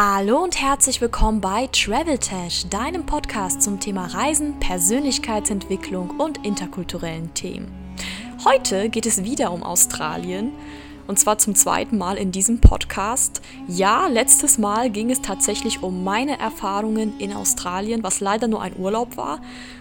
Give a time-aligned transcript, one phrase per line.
[0.00, 7.96] Hallo und herzlich willkommen bei Traveltash, deinem Podcast zum Thema Reisen, Persönlichkeitsentwicklung und interkulturellen Themen.
[8.44, 10.52] Heute geht es wieder um Australien
[11.08, 13.42] und zwar zum zweiten Mal in diesem Podcast.
[13.66, 18.78] Ja, letztes Mal ging es tatsächlich um meine Erfahrungen in Australien, was leider nur ein
[18.78, 19.40] Urlaub war.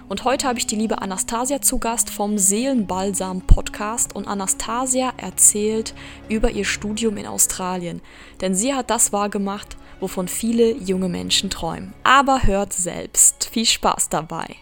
[0.10, 5.94] Und heute habe ich die liebe Anastasia zu Gast vom Seelenbalsam Podcast und Anastasia erzählt
[6.28, 8.02] über ihr Studium in Australien.
[8.42, 11.94] Denn sie hat das wahrgemacht, wovon viele junge Menschen träumen.
[12.04, 13.50] Aber hört selbst.
[13.50, 14.56] Viel Spaß dabei.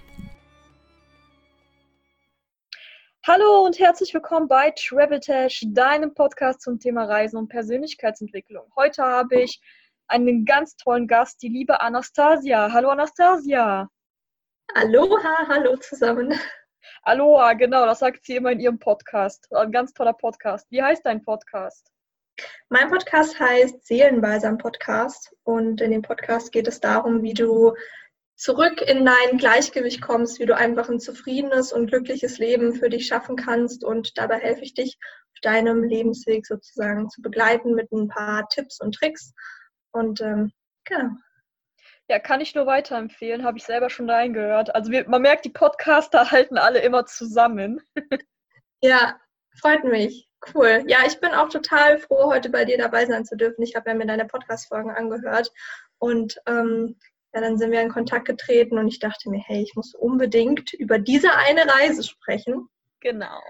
[3.28, 8.72] Hallo und herzlich willkommen bei Traveltash, deinem Podcast zum Thema Reisen und Persönlichkeitsentwicklung.
[8.76, 9.59] Heute habe ich
[10.08, 12.72] einen ganz tollen Gast, die liebe Anastasia.
[12.72, 13.90] Hallo Anastasia.
[14.76, 16.40] Aloha, hallo zusammen.
[17.02, 19.52] Aloha, genau, das sagt sie immer in ihrem Podcast.
[19.52, 20.67] Ein ganz toller Podcast.
[20.70, 21.92] Wie heißt dein Podcast?
[22.70, 27.73] Mein Podcast heißt Seelenbalsam Podcast und in dem Podcast geht es darum, wie du
[28.35, 33.08] zurück in dein Gleichgewicht kommst, wie du einfach ein zufriedenes und glückliches Leben für dich
[33.08, 34.97] schaffen kannst und dabei helfe ich dich
[35.33, 39.33] auf deinem Lebensweg sozusagen zu begleiten mit ein paar Tipps und Tricks
[39.92, 40.52] und ähm,
[40.83, 41.11] genau.
[42.08, 44.75] Ja, kann ich nur weiterempfehlen, habe ich selber schon reingehört.
[44.75, 47.81] Also wir, man merkt, die Podcaster halten alle immer zusammen.
[48.81, 49.20] ja,
[49.59, 50.28] freut mich.
[50.53, 50.84] Cool.
[50.88, 53.64] Ja, ich bin auch total froh, heute bei dir dabei sein zu dürfen.
[53.64, 55.52] Ich habe ja mir deine Podcast-Folgen angehört
[55.98, 56.98] und ähm,
[57.34, 60.73] ja, dann sind wir in Kontakt getreten und ich dachte mir, hey, ich muss unbedingt
[60.73, 62.70] über diese eine Reise sprechen.
[63.02, 63.42] Genau.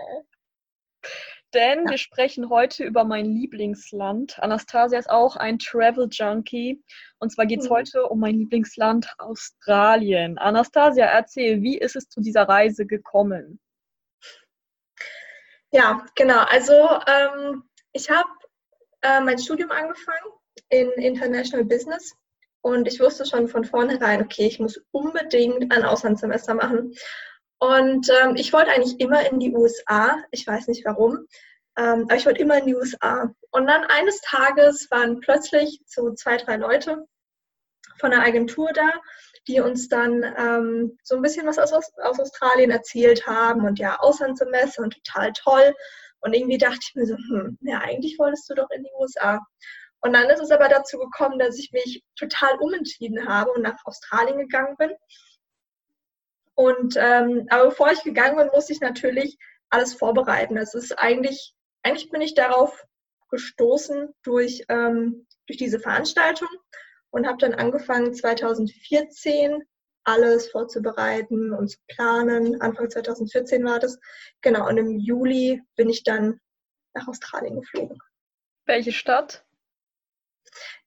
[1.54, 1.92] Denn ja.
[1.92, 4.40] wir sprechen heute über mein Lieblingsland.
[4.40, 6.84] Anastasia ist auch ein Travel Junkie.
[7.20, 7.74] Und zwar geht es mhm.
[7.74, 10.38] heute um mein Lieblingsland Australien.
[10.38, 13.60] Anastasia, erzähl, wie ist es zu dieser Reise gekommen?
[15.76, 16.40] Ja, genau.
[16.46, 16.72] Also
[17.06, 18.30] ähm, ich habe
[19.02, 20.32] äh, mein Studium angefangen
[20.70, 22.16] in International Business
[22.62, 26.94] und ich wusste schon von vornherein, okay, ich muss unbedingt ein Auslandssemester machen.
[27.60, 30.16] Und ähm, ich wollte eigentlich immer in die USA.
[30.32, 31.28] Ich weiß nicht warum,
[31.78, 33.30] ähm, aber ich wollte immer in die USA.
[33.52, 37.06] Und dann eines Tages waren plötzlich so zwei, drei Leute
[38.00, 38.94] von der Agentur da
[39.48, 44.00] die uns dann ähm, so ein bisschen was aus, aus Australien erzählt haben und ja,
[44.00, 45.74] Auslandssemester und total toll.
[46.20, 49.40] Und irgendwie dachte ich mir so, hm, ja, eigentlich wolltest du doch in die USA.
[50.02, 53.78] Und dann ist es aber dazu gekommen, dass ich mich total umentschieden habe und nach
[53.86, 54.92] Australien gegangen bin.
[56.56, 59.38] Und ähm, aber bevor ich gegangen bin, musste ich natürlich
[59.70, 60.56] alles vorbereiten.
[60.56, 61.54] Das ist eigentlich,
[61.84, 62.86] eigentlich bin ich darauf
[63.30, 66.48] gestoßen durch, ähm, durch diese Veranstaltung
[67.16, 69.64] und habe dann angefangen 2014
[70.04, 72.62] alles vorzubereiten und zu planen.
[72.62, 73.98] Anfang 2014 war das.
[74.42, 76.42] Genau, und im Juli bin ich dann
[76.94, 78.00] nach Australien geflogen.
[78.66, 79.46] Welche Stadt?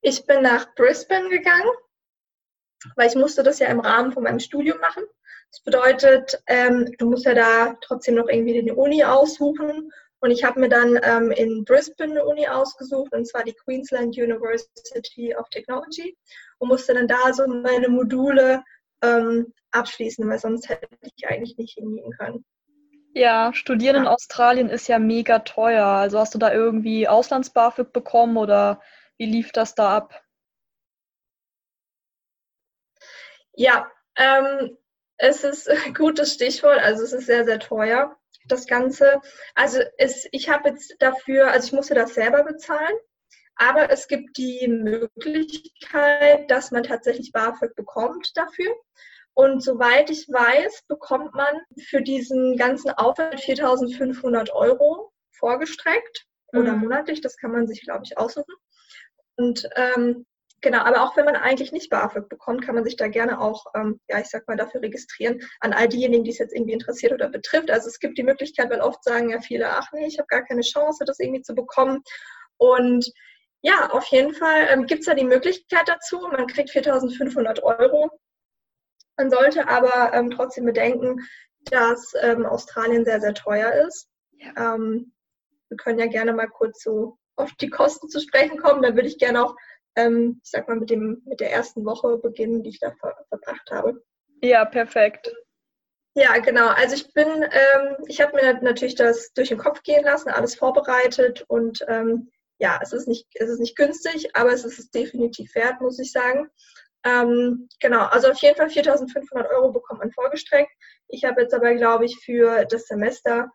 [0.03, 1.71] Ich bin nach Brisbane gegangen,
[2.97, 5.05] weil ich musste das ja im Rahmen von meinem Studium machen.
[5.51, 9.91] Das bedeutet, ähm, du musst ja da trotzdem noch irgendwie eine Uni aussuchen
[10.21, 14.17] und ich habe mir dann ähm, in Brisbane eine Uni ausgesucht, und zwar die Queensland
[14.17, 16.17] University of Technology,
[16.59, 18.65] und musste dann da so meine Module
[19.03, 22.45] ähm, abschließen, weil sonst hätte ich eigentlich nicht hingehen können.
[23.15, 24.03] Ja, studieren ja.
[24.03, 25.87] in Australien ist ja mega teuer.
[25.87, 28.83] Also hast du da irgendwie Auslands-BAföG bekommen oder
[29.17, 30.23] wie lief das da ab?
[33.55, 34.77] Ja, ähm,
[35.17, 36.79] es ist ein gutes Stichwort.
[36.79, 38.17] Also es ist sehr, sehr teuer
[38.49, 39.21] das Ganze.
[39.55, 42.97] Also es, ich habe jetzt dafür, also ich musste das selber bezahlen,
[43.57, 48.73] aber es gibt die Möglichkeit, dass man tatsächlich BAföG bekommt dafür.
[49.35, 56.61] Und soweit ich weiß, bekommt man für diesen ganzen Aufwand 4.500 Euro vorgestreckt mhm.
[56.61, 57.21] oder monatlich.
[57.21, 58.55] Das kann man sich, glaube ich, aussuchen.
[59.37, 60.27] Und ähm,
[60.61, 63.67] Genau, aber auch wenn man eigentlich nicht BAföG bekommt, kann man sich da gerne auch,
[63.77, 67.13] ähm, ja, ich sag mal, dafür registrieren, an all diejenigen, die es jetzt irgendwie interessiert
[67.13, 67.71] oder betrifft.
[67.71, 70.45] Also es gibt die Möglichkeit, weil oft sagen ja viele, ach nee, ich habe gar
[70.45, 72.03] keine Chance, das irgendwie zu bekommen.
[72.57, 73.13] Und
[73.61, 76.29] ja, auf jeden Fall ähm, gibt es da die Möglichkeit dazu.
[76.31, 78.11] Man kriegt 4.500 Euro.
[79.17, 81.21] Man sollte aber ähm, trotzdem bedenken,
[81.71, 84.09] dass ähm, Australien sehr, sehr teuer ist.
[84.33, 84.75] Ja.
[84.75, 85.13] Ähm,
[85.69, 88.83] wir können ja gerne mal kurz so auf die Kosten zu sprechen kommen.
[88.83, 89.55] Da würde ich gerne auch
[89.97, 93.15] ähm, ich sag mal, mit, dem, mit der ersten Woche beginnen, die ich da ver
[93.29, 94.03] verbracht habe.
[94.43, 95.33] Ja, perfekt.
[96.15, 96.69] Ja, genau.
[96.69, 100.57] Also ich bin, ähm, ich habe mir natürlich das durch den Kopf gehen lassen, alles
[100.57, 104.91] vorbereitet und ähm, ja, es ist nicht, es ist nicht günstig, aber es ist es
[104.91, 106.51] definitiv wert, muss ich sagen.
[107.05, 110.73] Ähm, genau, also auf jeden Fall 4.500 Euro bekommt man vorgestreckt.
[111.07, 113.51] Ich habe jetzt aber, glaube ich, für das Semester,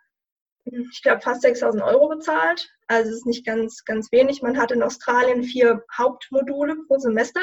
[0.66, 2.70] ich glaube, fast 6.000 Euro bezahlt.
[2.88, 4.42] Also es ist nicht ganz, ganz wenig.
[4.42, 7.42] Man hat in Australien vier Hauptmodule pro Semester.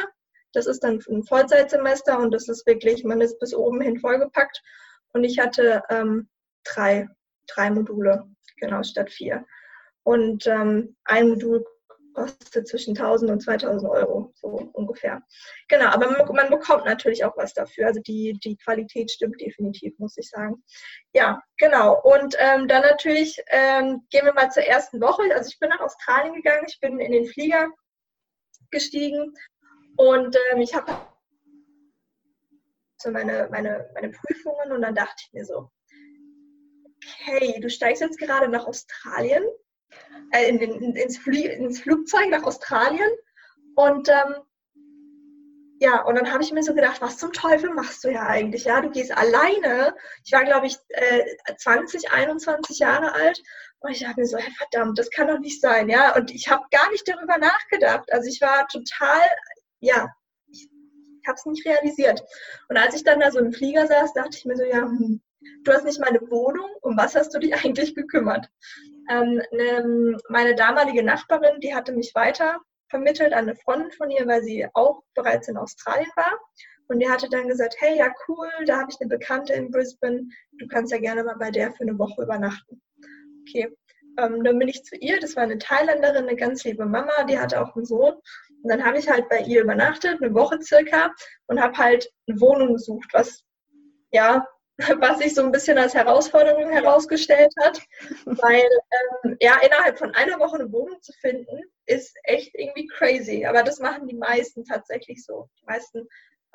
[0.53, 4.61] Das ist dann ein Vollzeitsemester und das ist wirklich, man ist bis oben hin vollgepackt.
[5.13, 6.29] Und ich hatte ähm,
[6.65, 7.09] drei,
[7.47, 8.25] drei Module,
[8.57, 9.45] genau, statt vier.
[10.03, 11.65] Und ähm, ein Modul
[12.15, 15.23] kostet zwischen 1000 und 2000 Euro, so ungefähr.
[15.69, 17.87] Genau, aber man, man, bekommt natürlich auch was dafür.
[17.87, 20.63] Also die, die Qualität stimmt definitiv, muss ich sagen.
[21.13, 22.01] Ja, genau.
[22.03, 25.23] Und ähm, dann natürlich ähm, gehen wir mal zur ersten Woche.
[25.35, 27.69] Also ich bin nach Australien gegangen, ich bin in den Flieger
[28.71, 29.35] gestiegen
[29.97, 30.97] und ähm, ich habe
[32.99, 35.71] so meine, meine, meine Prüfungen und dann dachte ich mir so,
[36.97, 39.43] okay, du steigst jetzt gerade nach Australien
[40.33, 43.11] äh, in den, ins, Flie ins Flugzeug nach Australien.
[43.75, 44.35] Und ähm,
[45.83, 48.65] ja, und dann habe ich mir so gedacht, was zum Teufel machst du ja eigentlich?
[48.65, 49.95] Ja, du gehst alleine.
[50.25, 51.25] Ich war, glaube ich, äh,
[51.57, 53.43] 20, 21 Jahre alt.
[53.81, 56.15] Und ich dachte mir so, hey, verdammt, das kann doch nicht sein, ja.
[56.15, 58.13] Und ich habe gar nicht darüber nachgedacht.
[58.13, 59.23] Also ich war total,
[59.79, 60.11] ja,
[60.49, 60.69] ich,
[61.23, 62.23] ich habe es nicht realisiert.
[62.69, 65.23] Und als ich dann da so im Flieger saß, dachte ich mir so, ja, hm,
[65.65, 68.51] du hast nicht meine Wohnung, um was hast du dich eigentlich gekümmert?
[69.09, 72.61] Ähm, ne, meine damalige Nachbarin, die hatte mich weiter
[72.91, 76.39] vermittelt an eine Freundin von ihr, weil sie auch bereits in Australien war.
[76.89, 80.29] Und die hatte dann gesagt, hey, ja cool, da habe ich eine Bekannte in Brisbane,
[80.59, 82.83] du kannst ja gerne mal bei der für eine Woche übernachten.
[83.43, 83.73] Okay,
[84.19, 87.39] ähm, dann bin ich zu ihr, das war eine Thailänderin, eine ganz liebe Mama, die
[87.39, 88.15] hatte auch einen Sohn.
[88.63, 91.15] Und dann habe ich halt bei ihr übernachtet, eine Woche circa,
[91.47, 93.45] und habe halt eine Wohnung gesucht, was
[94.11, 94.45] ja
[94.99, 97.81] was sich so ein bisschen als Herausforderung herausgestellt hat,
[98.25, 98.69] weil
[99.25, 103.45] ähm, ja, innerhalb von einer Woche eine Wohnung zu finden, ist echt irgendwie crazy.
[103.45, 105.49] Aber das machen die meisten tatsächlich so.
[105.61, 106.07] Die meisten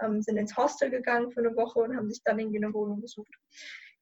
[0.02, 3.02] ähm, sind ins Hostel gegangen für eine Woche und haben sich dann irgendwie eine Wohnung
[3.02, 3.32] gesucht.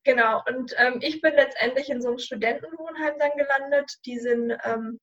[0.03, 3.99] Genau, und ähm, ich bin letztendlich in so einem Studentenwohnheim dann gelandet.
[4.05, 4.99] Die sind, ähm,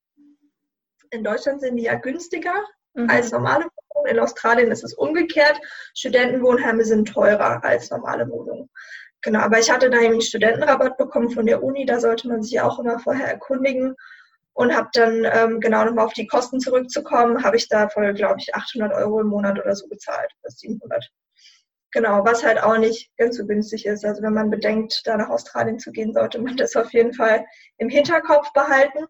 [1.11, 2.65] in Deutschland sind die ja günstiger
[2.95, 3.09] mhm.
[3.09, 4.11] als normale Wohnungen.
[4.11, 5.59] In Australien ist es umgekehrt.
[5.95, 8.69] Studentenwohnheime sind teurer als normale Wohnungen.
[9.23, 12.43] Genau, aber ich hatte da eben einen Studentenrabatt bekommen von der Uni, da sollte man
[12.43, 13.95] sich auch immer vorher erkundigen
[14.55, 18.37] und habe dann, ähm, genau nochmal auf die Kosten zurückzukommen, habe ich da voll, glaube
[18.41, 21.11] ich, 800 Euro im Monat oder so bezahlt, bis 700.
[21.93, 24.05] Genau, was halt auch nicht ganz so günstig ist.
[24.05, 27.45] Also wenn man bedenkt, da nach Australien zu gehen, sollte man das auf jeden Fall
[27.79, 29.07] im Hinterkopf behalten.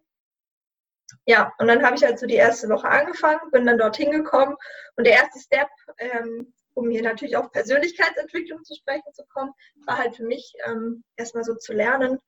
[1.25, 4.55] Ja, und dann habe ich halt so die erste Woche angefangen, bin dann dorthin gekommen
[4.95, 5.67] und der erste Step
[5.99, 9.51] ähm, um hier natürlich auf Persönlichkeitsentwicklung zu sprechen zu kommen,
[9.85, 12.19] war halt für mich ähm, erstmal so zu lernen,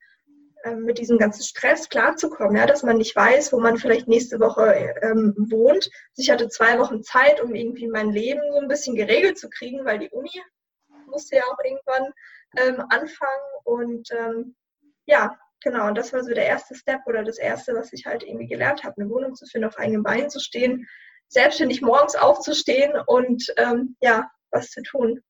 [0.65, 4.39] ähm, mit diesem ganzen Stress klarzukommen, ja, dass man nicht weiß, wo man vielleicht nächste
[4.39, 5.89] Woche ähm, wohnt.
[6.15, 9.83] Ich hatte zwei Wochen Zeit, um irgendwie mein Leben so ein bisschen geregelt zu kriegen,
[9.83, 10.31] weil die Uni
[11.07, 12.13] musste ja auch irgendwann
[12.57, 14.55] ähm, anfangen und ähm,
[15.05, 18.23] ja, genau, und das war so der erste Step oder das erste, was ich halt
[18.23, 20.87] irgendwie gelernt habe, eine Wohnung zu finden, auf eigenen Beinen zu stehen,
[21.33, 25.21] selbstständig morgens aufzustehen und ähm, ja, was zu tun.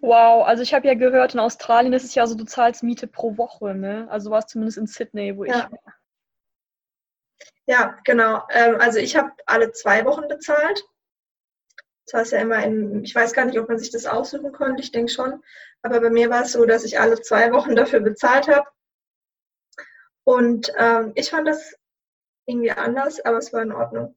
[0.00, 3.06] Wow, also ich habe ja gehört, in Australien ist es ja so, du zahlst Miete
[3.06, 4.08] pro Woche, ne?
[4.10, 5.58] Also war es zumindest in Sydney, wo ja.
[5.58, 5.94] ich war.
[7.66, 8.42] Ja, genau.
[8.50, 10.82] Ähm, also ich habe alle zwei Wochen bezahlt.
[12.06, 14.82] Das heißt ja immer in, ich weiß gar nicht, ob man sich das aussuchen konnte,
[14.82, 15.40] ich denke schon.
[15.82, 18.68] Aber bei mir war es so, dass ich alle zwei Wochen dafür bezahlt habe.
[20.24, 21.76] Und ähm, ich fand das
[22.46, 24.16] irgendwie anders, aber es war in Ordnung.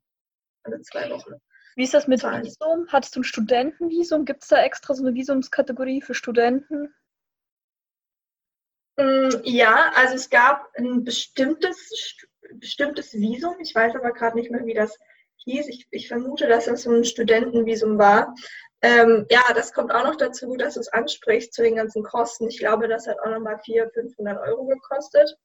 [0.64, 1.34] Alle zwei Wochen.
[1.76, 2.44] Wie ist das mit Zahlen.
[2.44, 2.88] Visum?
[2.90, 4.26] Hattest du ein Studentenvisum?
[4.26, 6.94] Gibt es da extra so eine Visumskategorie für Studenten?
[8.98, 12.18] Mm, ja, also es gab ein bestimmtes,
[12.54, 13.56] bestimmtes Visum.
[13.60, 14.98] Ich weiß aber gerade nicht mehr, wie das
[15.38, 15.68] hieß.
[15.68, 18.36] Ich, ich, vermute, dass das so ein Studentenvisum war.
[18.82, 22.48] Ähm, ja, das kommt auch noch dazu, dass es anspricht zu den ganzen Kosten.
[22.50, 25.38] Ich glaube, das hat auch nochmal 400, 500 Euro gekostet.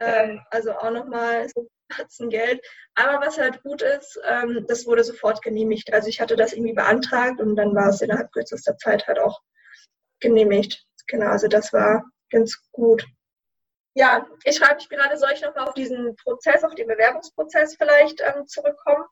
[0.00, 2.64] Ähm, also auch nochmal so Batzen Geld.
[2.94, 5.92] Aber was halt gut ist, ähm, das wurde sofort genehmigt.
[5.92, 9.40] Also ich hatte das irgendwie beantragt und dann war es innerhalb kürzester Zeit halt auch
[10.20, 10.84] genehmigt.
[11.06, 13.04] Genau, also das war ganz gut.
[13.94, 18.20] Ja, ich schreibe mich gerade, soll ich nochmal auf diesen Prozess, auf den Bewerbungsprozess vielleicht
[18.20, 19.04] ähm, zurückkommen?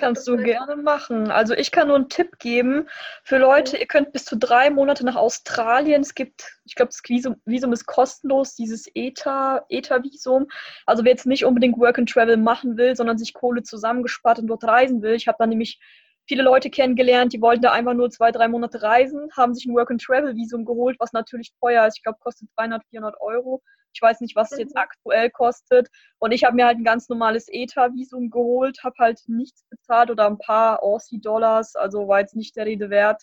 [0.00, 1.30] Kannst du gerne machen.
[1.30, 2.88] Also ich kann nur einen Tipp geben
[3.22, 6.00] für Leute, ihr könnt bis zu drei Monate nach Australien.
[6.00, 10.46] Es gibt, ich glaube, das Visum, Visum, ist kostenlos, dieses ETA-Visum.
[10.86, 14.46] also wer jetzt nicht unbedingt Work and Travel machen will, sondern sich Kohle zusammengespart und
[14.46, 15.14] dort reisen will.
[15.14, 15.78] Ich habe dann nämlich
[16.26, 19.74] viele Leute kennengelernt, die wollten da einfach nur zwei, drei Monate reisen, haben sich ein
[19.74, 21.98] Work and Travel Visum geholt, was natürlich teuer ist.
[21.98, 23.62] Ich glaube, kostet 300, 400 Euro.
[23.92, 24.82] Ich weiß nicht, was es jetzt mhm.
[24.82, 25.88] aktuell kostet.
[26.18, 30.26] Und ich habe mir halt ein ganz normales ETA-Visum geholt, habe halt nichts bezahlt oder
[30.26, 33.22] ein paar Aussie-Dollars, also war jetzt nicht der Rede wert.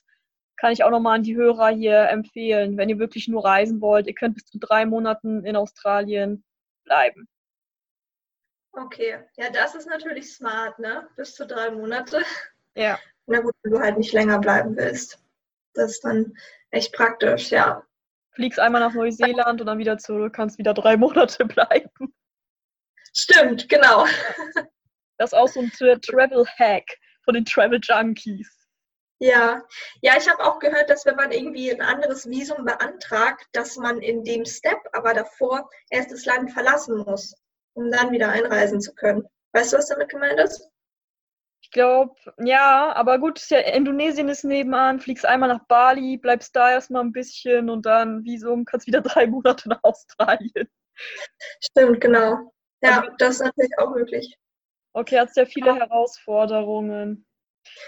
[0.58, 4.08] Kann ich auch nochmal an die Hörer hier empfehlen, wenn ihr wirklich nur reisen wollt.
[4.08, 6.44] Ihr könnt bis zu drei Monaten in Australien
[6.84, 7.28] bleiben.
[8.74, 11.08] Okay, ja, das ist natürlich smart, ne?
[11.16, 12.22] Bis zu drei Monate.
[12.76, 13.00] Ja.
[13.26, 15.20] Na gut, wenn du halt nicht länger bleiben willst.
[15.74, 16.38] Das ist dann
[16.70, 17.84] echt praktisch, ja.
[18.38, 22.14] Fliegst einmal nach Neuseeland und dann wieder zurück, kannst wieder drei Monate bleiben.
[23.12, 24.06] Stimmt, genau.
[25.18, 26.86] Das ist auch so ein Travel-Hack
[27.26, 28.70] von den Travel Junkies.
[29.18, 29.64] Ja,
[30.04, 34.02] ja, ich habe auch gehört, dass wenn man irgendwie ein anderes Visum beantragt, dass man
[34.04, 37.34] in dem Step aber davor erst das Land verlassen muss,
[37.74, 39.28] um dann wieder einreisen zu können.
[39.54, 40.70] Weißt du, was damit gemeint ist?
[41.68, 46.72] Ich glaube, ja, aber gut, ja, Indonesien ist nebenan, fliegst einmal nach Bali, bleibst da
[46.72, 50.70] erstmal ein bisschen und dann Visum, kannst wieder drei Monate nach Australien.
[51.60, 52.54] Stimmt, genau.
[52.82, 54.38] Ja, also, das ist natürlich auch möglich.
[54.94, 57.28] Okay, hat ja viele Herausforderungen.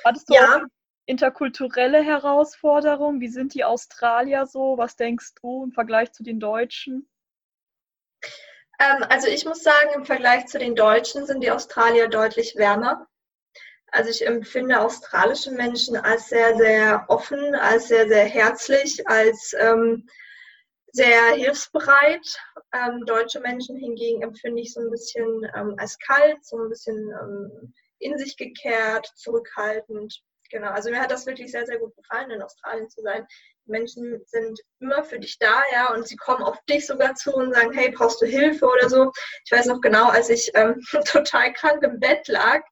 [0.03, 0.61] Hattest du ja
[1.05, 3.21] interkulturelle Herausforderungen?
[3.21, 4.77] Wie sind die Australier so?
[4.77, 7.09] Was denkst du im Vergleich zu den Deutschen?
[8.77, 13.07] Ähm, also ich muss sagen, im Vergleich zu den Deutschen sind die Australier deutlich wärmer.
[13.91, 20.07] Also ich empfinde australische Menschen als sehr, sehr offen, als sehr, sehr herzlich, als ähm,
[20.91, 22.27] sehr hilfsbereit.
[22.73, 26.97] Ähm, deutsche Menschen hingegen empfinde ich so ein bisschen ähm, als kalt, so ein bisschen
[27.21, 30.21] ähm, in sich gekehrt, zurückhaltend.
[30.51, 33.25] Genau, also mir hat das wirklich sehr, sehr gut gefallen, in Australien zu sein.
[33.65, 37.33] Die Menschen sind immer für dich da, ja, und sie kommen auf dich sogar zu
[37.33, 39.11] und sagen, hey, brauchst du Hilfe oder so.
[39.45, 42.63] Ich weiß noch genau, als ich ähm, total krank im Bett lag,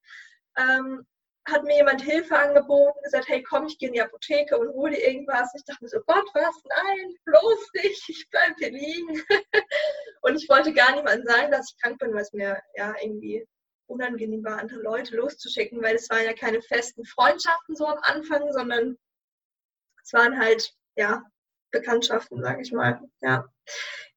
[0.57, 1.05] ähm,
[1.47, 4.91] hat mir jemand Hilfe angeboten, gesagt, hey, komm, ich gehe in die Apotheke und hole
[4.91, 5.53] dir irgendwas.
[5.55, 6.55] Ich dachte mir so, Gott, was?
[6.65, 9.23] Nein, bloß nicht, ich bleibe hier liegen.
[10.23, 13.47] und ich wollte gar niemandem sagen, dass ich krank bin, weil es mir ja irgendwie
[13.87, 18.51] unangenehm war, andere Leute loszuschicken, weil es waren ja keine festen Freundschaften so am Anfang,
[18.51, 18.97] sondern
[20.03, 21.23] es waren halt, ja,
[21.71, 23.01] Bekanntschaften, sage ich mal.
[23.21, 23.45] Ja,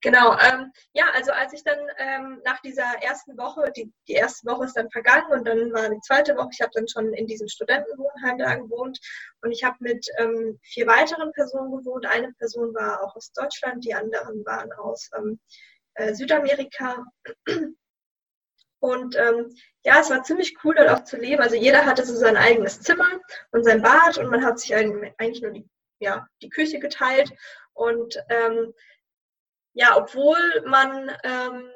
[0.01, 0.37] genau.
[0.39, 4.65] Ähm, ja, also als ich dann ähm, nach dieser ersten Woche, die, die erste Woche
[4.65, 7.49] ist dann vergangen und dann war die zweite Woche, ich habe dann schon in diesem
[7.49, 8.99] Studentenwohnheim da gewohnt
[9.43, 12.07] und ich habe mit ähm, vier weiteren Personen gewohnt.
[12.07, 15.41] Eine Person war auch aus Deutschland, die anderen waren aus ähm,
[15.95, 17.05] äh, Südamerika.
[18.83, 19.55] Und ähm,
[19.85, 21.43] ja, es war ziemlich cool, dort auch zu leben.
[21.43, 23.21] Also jeder hatte so sein eigenes Zimmer
[23.53, 25.69] und sein Bad und man hat sich eigentlich nur die,
[26.01, 27.33] ja, die Küche geteilt.
[27.73, 28.75] Und ähm,
[29.75, 31.71] ja, obwohl man, ähm,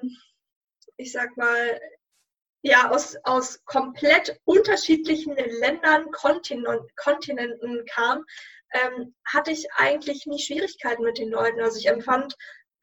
[0.97, 1.81] ich sag mal,
[2.63, 8.25] ja, aus, aus komplett unterschiedlichen Ländern, Kontinent, Kontinenten kam,
[8.73, 11.61] ähm, hatte ich eigentlich nie Schwierigkeiten mit den Leuten.
[11.61, 12.35] Also ich empfand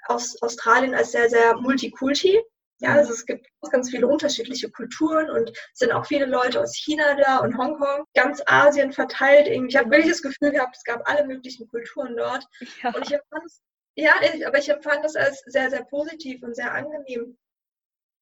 [0.05, 2.41] aus Australien als sehr, sehr multikulti.
[2.81, 6.75] Ja, also es gibt ganz viele unterschiedliche Kulturen und es sind auch viele Leute aus
[6.75, 9.47] China da und Hongkong, ganz Asien verteilt.
[9.47, 12.43] Ich habe wirklich das Gefühl gehabt, es gab alle möglichen Kulturen dort.
[12.81, 12.91] Ja.
[12.95, 13.61] Und ich empfand es,
[13.95, 14.13] ja,
[14.47, 17.37] aber ich empfand es als sehr, sehr positiv und sehr angenehm,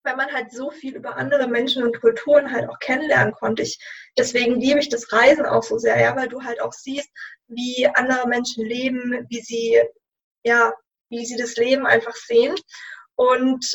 [0.04, 3.64] weil man halt so viel über andere Menschen und Kulturen halt auch kennenlernen konnte.
[3.64, 3.80] Ich,
[4.18, 7.10] deswegen liebe ich das Reisen auch so sehr, ja, weil du halt auch siehst,
[7.48, 9.82] wie andere Menschen leben, wie sie,
[10.44, 10.74] ja,
[11.10, 12.56] wie sie das Leben einfach sehen.
[13.16, 13.74] Und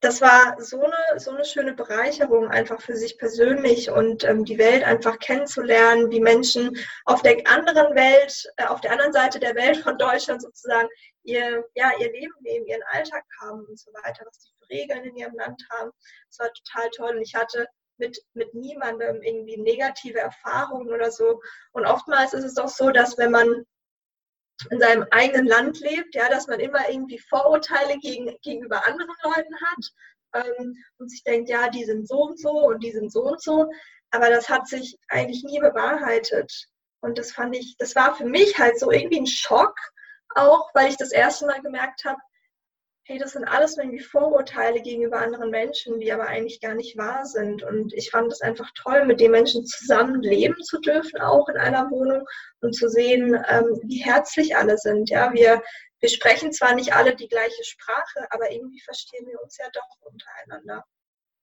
[0.00, 4.58] das war so eine, so eine schöne Bereicherung einfach für sich persönlich und ähm, die
[4.58, 9.56] Welt einfach kennenzulernen, wie Menschen auf der anderen Welt, äh, auf der anderen Seite der
[9.56, 10.88] Welt von Deutschland sozusagen
[11.24, 15.04] ihr, ja, ihr Leben leben, ihren Alltag haben und so weiter, was die für Regeln
[15.04, 15.90] in ihrem Land haben.
[16.28, 21.40] Das war total toll und ich hatte mit, mit niemandem irgendwie negative Erfahrungen oder so.
[21.72, 23.64] Und oftmals ist es auch so, dass wenn man
[24.70, 29.54] in seinem eigenen Land lebt, ja, dass man immer irgendwie Vorurteile gegen, gegenüber anderen Leuten
[29.60, 33.22] hat ähm, und sich denkt, ja, die sind so und so und die sind so
[33.22, 33.70] und so.
[34.10, 36.68] Aber das hat sich eigentlich nie bewahrheitet.
[37.00, 39.76] Und das fand ich, das war für mich halt so irgendwie ein Schock,
[40.34, 42.18] auch weil ich das erste Mal gemerkt habe,
[43.08, 47.24] hey, das sind alles irgendwie Vorurteile gegenüber anderen Menschen, die aber eigentlich gar nicht wahr
[47.24, 47.62] sind.
[47.62, 51.56] Und ich fand es einfach toll, mit den Menschen zusammen leben zu dürfen, auch in
[51.56, 52.26] einer Wohnung
[52.60, 55.08] und zu sehen, ähm, wie herzlich alle sind.
[55.08, 55.62] Ja, wir,
[56.00, 60.12] wir sprechen zwar nicht alle die gleiche Sprache, aber irgendwie verstehen wir uns ja doch
[60.12, 60.84] untereinander.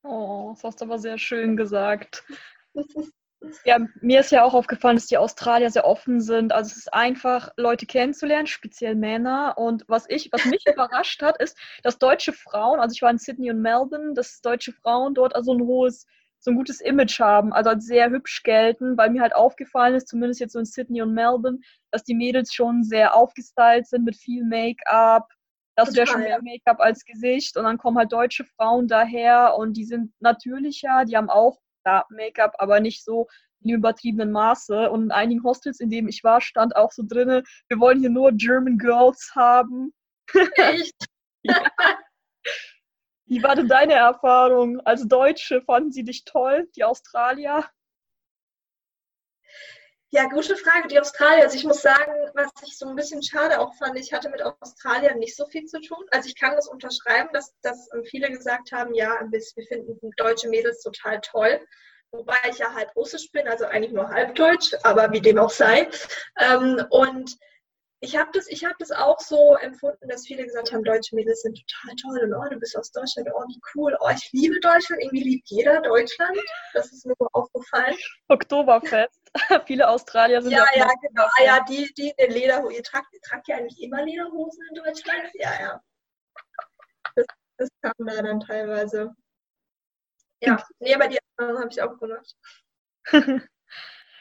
[0.04, 2.24] Oh, das hast du aber sehr schön gesagt.
[3.64, 6.52] Ja, mir ist ja auch aufgefallen, dass die Australier sehr offen sind.
[6.52, 9.58] Also es ist einfach, Leute kennenzulernen, speziell Männer.
[9.58, 13.18] Und was ich, was mich überrascht hat, ist, dass deutsche Frauen, also ich war in
[13.18, 16.06] Sydney und Melbourne, dass deutsche Frauen dort also ein hohes,
[16.40, 20.08] so ein gutes Image haben, also als sehr hübsch gelten, weil mir halt aufgefallen ist,
[20.08, 21.60] zumindest jetzt so in Sydney und Melbourne,
[21.92, 25.28] dass die Mädels schon sehr aufgestylt sind mit viel Make-up.
[25.76, 27.58] Das wäre schon mehr Make-up als Gesicht.
[27.58, 31.60] Und dann kommen halt deutsche Frauen daher und die sind natürlicher, die haben auch
[32.10, 33.28] Make-up, aber nicht so
[33.62, 34.90] in übertriebenen Maße.
[34.90, 38.10] Und in einigen Hostels, in denen ich war, stand auch so drin, wir wollen hier
[38.10, 39.94] nur German Girls haben.
[40.56, 40.96] Echt?
[41.44, 41.64] ja.
[43.28, 44.80] Wie war denn deine Erfahrung?
[44.82, 47.66] Als Deutsche fanden sie dich toll, die Australier?
[50.12, 50.88] Ja, gute Frage.
[50.88, 54.14] Die Australier, also ich muss sagen, was ich so ein bisschen schade auch fand, ich
[54.14, 56.06] hatte mit Australien nicht so viel zu tun.
[56.12, 60.82] Also ich kann das unterschreiben, dass, dass viele gesagt haben, ja, wir finden deutsche Mädels
[60.82, 61.60] total toll.
[62.12, 65.50] Wobei ich ja halb russisch bin, also eigentlich nur halb deutsch, aber wie dem auch
[65.50, 65.90] sei.
[66.40, 67.36] Ähm, und
[68.02, 71.58] ich habe das, hab das auch so empfunden, dass viele gesagt haben, deutsche Mädels sind
[71.58, 75.02] total toll und oh, du bist aus Deutschland, oh, wie cool, oh, ich liebe Deutschland,
[75.02, 76.38] irgendwie liebt jeder Deutschland.
[76.74, 77.96] Das ist mir so aufgefallen.
[78.28, 79.20] Oktoberfest.
[79.66, 80.66] viele Australier sind ja.
[80.76, 81.24] Ja, genau.
[81.24, 82.76] Ah, ja, die, die in Lederhosen.
[82.76, 85.30] Ihr tragt, ihr tragt ja eigentlich immer Lederhosen in Deutschland?
[85.34, 85.82] Ja, ja.
[87.16, 87.26] Das,
[87.58, 89.16] das kam da dann teilweise.
[90.42, 92.36] Ja, nee, aber die Erfahrung habe ich auch gemacht.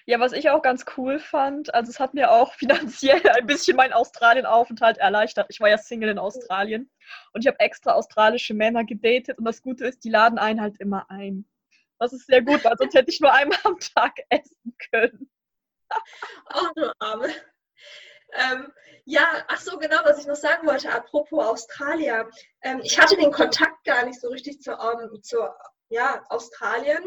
[0.07, 3.77] Ja, was ich auch ganz cool fand, also es hat mir auch finanziell ein bisschen
[3.77, 5.47] meinen Australien-Aufenthalt erleichtert.
[5.49, 6.91] Ich war ja Single in Australien
[7.33, 10.79] und ich habe extra australische Männer gedatet und das Gute ist, die laden einen halt
[10.79, 11.47] immer ein.
[11.99, 15.31] Das ist sehr gut, weil sonst hätte ich nur einmal am Tag essen können.
[16.53, 17.29] Oh, du Arme.
[18.33, 18.73] Ähm,
[19.05, 22.29] ja, ach so, genau, was ich noch sagen wollte, apropos Australier.
[22.63, 25.37] Ähm, ich hatte den Kontakt gar nicht so richtig zu, um, zu
[25.89, 27.05] ja, Australien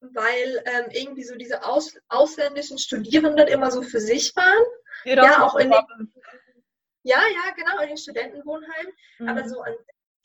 [0.00, 4.64] weil ähm, irgendwie so diese aus, ausländischen Studierenden immer so für sich waren.
[5.04, 6.12] Ja, ja auch in den,
[7.02, 8.92] ja, ja, genau, in den Studentenwohnheimen.
[9.18, 9.28] Mhm.
[9.28, 9.74] Aber so an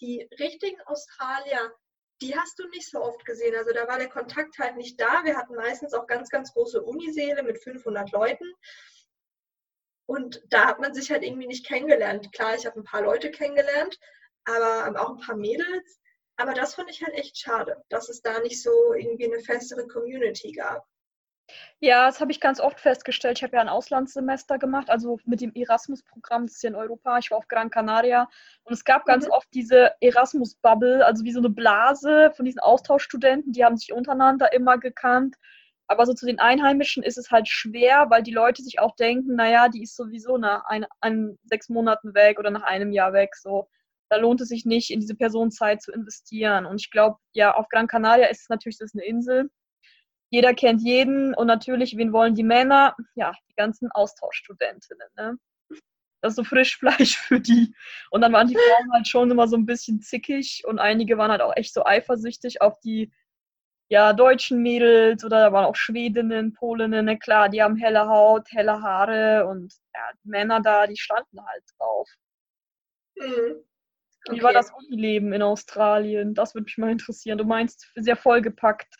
[0.01, 1.73] die richtigen Australier,
[2.21, 3.55] die hast du nicht so oft gesehen.
[3.55, 5.23] Also da war der Kontakt halt nicht da.
[5.23, 8.45] Wir hatten meistens auch ganz, ganz große Uniseele mit 500 Leuten.
[10.05, 12.31] Und da hat man sich halt irgendwie nicht kennengelernt.
[12.31, 13.99] Klar, ich habe ein paar Leute kennengelernt,
[14.45, 15.99] aber auch ein paar Mädels.
[16.37, 19.87] Aber das fand ich halt echt schade, dass es da nicht so irgendwie eine festere
[19.87, 20.85] Community gab.
[21.79, 23.37] Ja, das habe ich ganz oft festgestellt.
[23.37, 27.17] Ich habe ja ein Auslandssemester gemacht, also mit dem Erasmus-Programm, das ist hier in Europa.
[27.19, 28.27] Ich war auf Gran Canaria
[28.63, 29.31] und es gab ganz mhm.
[29.31, 34.53] oft diese Erasmus-Bubble, also wie so eine Blase von diesen Austauschstudenten, die haben sich untereinander
[34.53, 35.35] immer gekannt.
[35.87, 39.35] Aber so zu den Einheimischen ist es halt schwer, weil die Leute sich auch denken,
[39.35, 43.35] naja, die ist sowieso nach ein, ein, sechs Monaten weg oder nach einem Jahr weg.
[43.35, 43.67] So
[44.09, 46.65] da lohnt es sich nicht, in diese Person Zeit zu investieren.
[46.65, 49.49] Und ich glaube, ja, auf Gran Canaria ist es natürlich das ist eine Insel.
[50.29, 52.95] Jeder kennt jeden und natürlich, wen wollen die Männer?
[53.15, 55.07] Ja, die ganzen Austauschstudentinnen.
[55.15, 55.37] Ne?
[56.21, 57.73] Das ist so Frischfleisch für die.
[58.11, 61.31] Und dann waren die Frauen halt schon immer so ein bisschen zickig und einige waren
[61.31, 63.11] halt auch echt so eifersüchtig auf die
[63.87, 68.47] ja, deutschen Mädels oder da waren auch Schwedinnen, Polinnen, ne, klar, die haben helle Haut,
[68.51, 72.09] helle Haare und ja, die Männer da, die standen halt drauf.
[73.15, 73.63] Mhm.
[74.27, 74.43] Wie okay.
[74.43, 76.33] war das Unileben in Australien?
[76.33, 77.37] Das würde mich mal interessieren.
[77.37, 78.95] Du meinst sehr vollgepackt.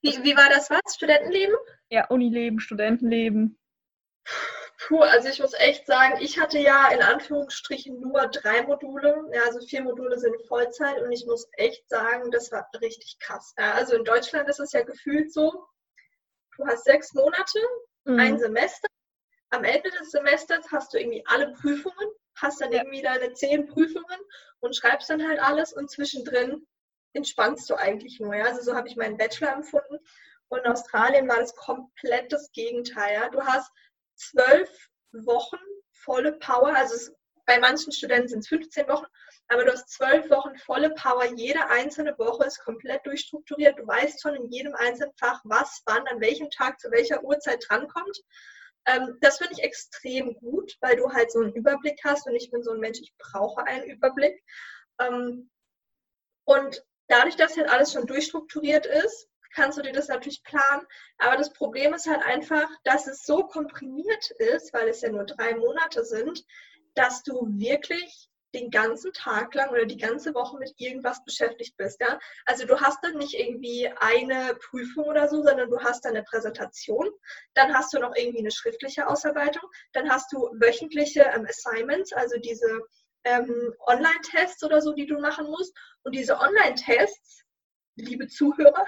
[0.00, 0.94] Wie, wie war das was?
[0.94, 1.56] Studentenleben?
[1.90, 3.58] Ja, Unileben, Studentenleben.
[4.86, 9.24] Puh, also ich muss echt sagen, ich hatte ja in Anführungsstrichen nur drei Module.
[9.32, 13.54] Ja, also vier Module sind Vollzeit und ich muss echt sagen, das war richtig krass.
[13.58, 15.66] Ja, also in Deutschland ist es ja gefühlt so,
[16.56, 17.58] du hast sechs Monate,
[18.04, 18.20] mhm.
[18.20, 18.86] ein Semester.
[19.50, 24.20] Am Ende des Semesters hast du irgendwie alle Prüfungen hast dann irgendwie deine zehn Prüfungen
[24.60, 26.66] und schreibst dann halt alles und zwischendrin
[27.12, 28.34] entspannst du eigentlich nur.
[28.34, 28.46] Ja?
[28.46, 29.98] Also so habe ich meinen Bachelor empfunden.
[30.48, 33.14] Und in Australien war das komplett das Gegenteil.
[33.14, 33.28] Ja?
[33.28, 33.70] Du hast
[34.16, 34.70] zwölf
[35.12, 35.58] Wochen
[35.92, 37.12] volle Power, also es,
[37.46, 39.06] bei manchen Studenten sind es 15 Wochen,
[39.48, 41.24] aber du hast zwölf Wochen volle Power.
[41.34, 43.78] Jede einzelne Woche ist komplett durchstrukturiert.
[43.78, 47.64] Du weißt schon in jedem einzelnen Fach, was, wann, an welchem Tag, zu welcher Uhrzeit
[47.66, 48.20] drankommt.
[48.86, 52.50] Ähm, das finde ich extrem gut, weil du halt so einen Überblick hast und ich
[52.50, 54.42] bin so ein Mensch, ich brauche einen Überblick.
[55.00, 55.50] Ähm,
[56.44, 60.86] und dadurch, dass halt alles schon durchstrukturiert ist, kannst du dir das natürlich planen.
[61.18, 65.24] Aber das Problem ist halt einfach, dass es so komprimiert ist, weil es ja nur
[65.24, 66.44] drei Monate sind,
[66.94, 72.00] dass du wirklich den ganzen Tag lang oder die ganze Woche mit irgendwas beschäftigt bist.
[72.00, 72.18] Ja?
[72.46, 76.24] Also du hast dann nicht irgendwie eine Prüfung oder so, sondern du hast dann eine
[76.24, 77.08] Präsentation,
[77.54, 82.38] dann hast du noch irgendwie eine schriftliche Ausarbeitung, dann hast du wöchentliche ähm, Assignments, also
[82.38, 82.80] diese
[83.24, 85.76] ähm, Online-Tests oder so, die du machen musst.
[86.02, 87.42] Und diese Online-Tests,
[87.96, 88.86] liebe Zuhörer,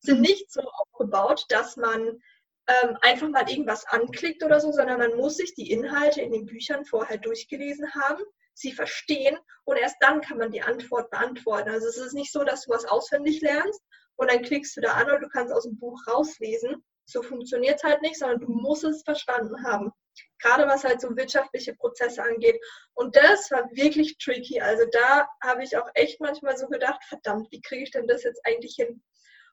[0.00, 0.22] sind mhm.
[0.22, 2.20] nicht so aufgebaut, dass man
[2.68, 6.46] ähm, einfach mal irgendwas anklickt oder so, sondern man muss sich die Inhalte in den
[6.46, 8.22] Büchern vorher durchgelesen haben
[8.54, 11.70] sie verstehen und erst dann kann man die Antwort beantworten.
[11.70, 13.80] Also es ist nicht so, dass du was auswendig lernst
[14.16, 16.84] und dann klickst du da an und du kannst aus dem Buch rauslesen.
[17.04, 19.90] So funktioniert es halt nicht, sondern du musst es verstanden haben.
[20.38, 22.60] Gerade was halt so wirtschaftliche Prozesse angeht.
[22.94, 24.60] Und das war wirklich tricky.
[24.60, 28.22] Also da habe ich auch echt manchmal so gedacht, verdammt, wie kriege ich denn das
[28.22, 29.02] jetzt eigentlich hin?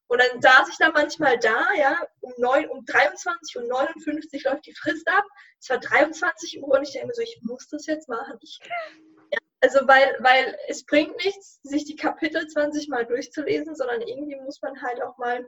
[0.10, 4.66] Und dann saß ich da manchmal da, ja, um, 9, um 23 und 59 läuft
[4.66, 5.24] die Frist ab.
[5.62, 8.40] Es war 23 Uhr und ich denke mir so, ich muss das jetzt machen.
[8.42, 8.60] Ich,
[9.32, 14.36] ja, Also weil, weil es bringt nichts, sich die Kapitel 20 Mal durchzulesen, sondern irgendwie
[14.38, 15.48] muss man halt auch mal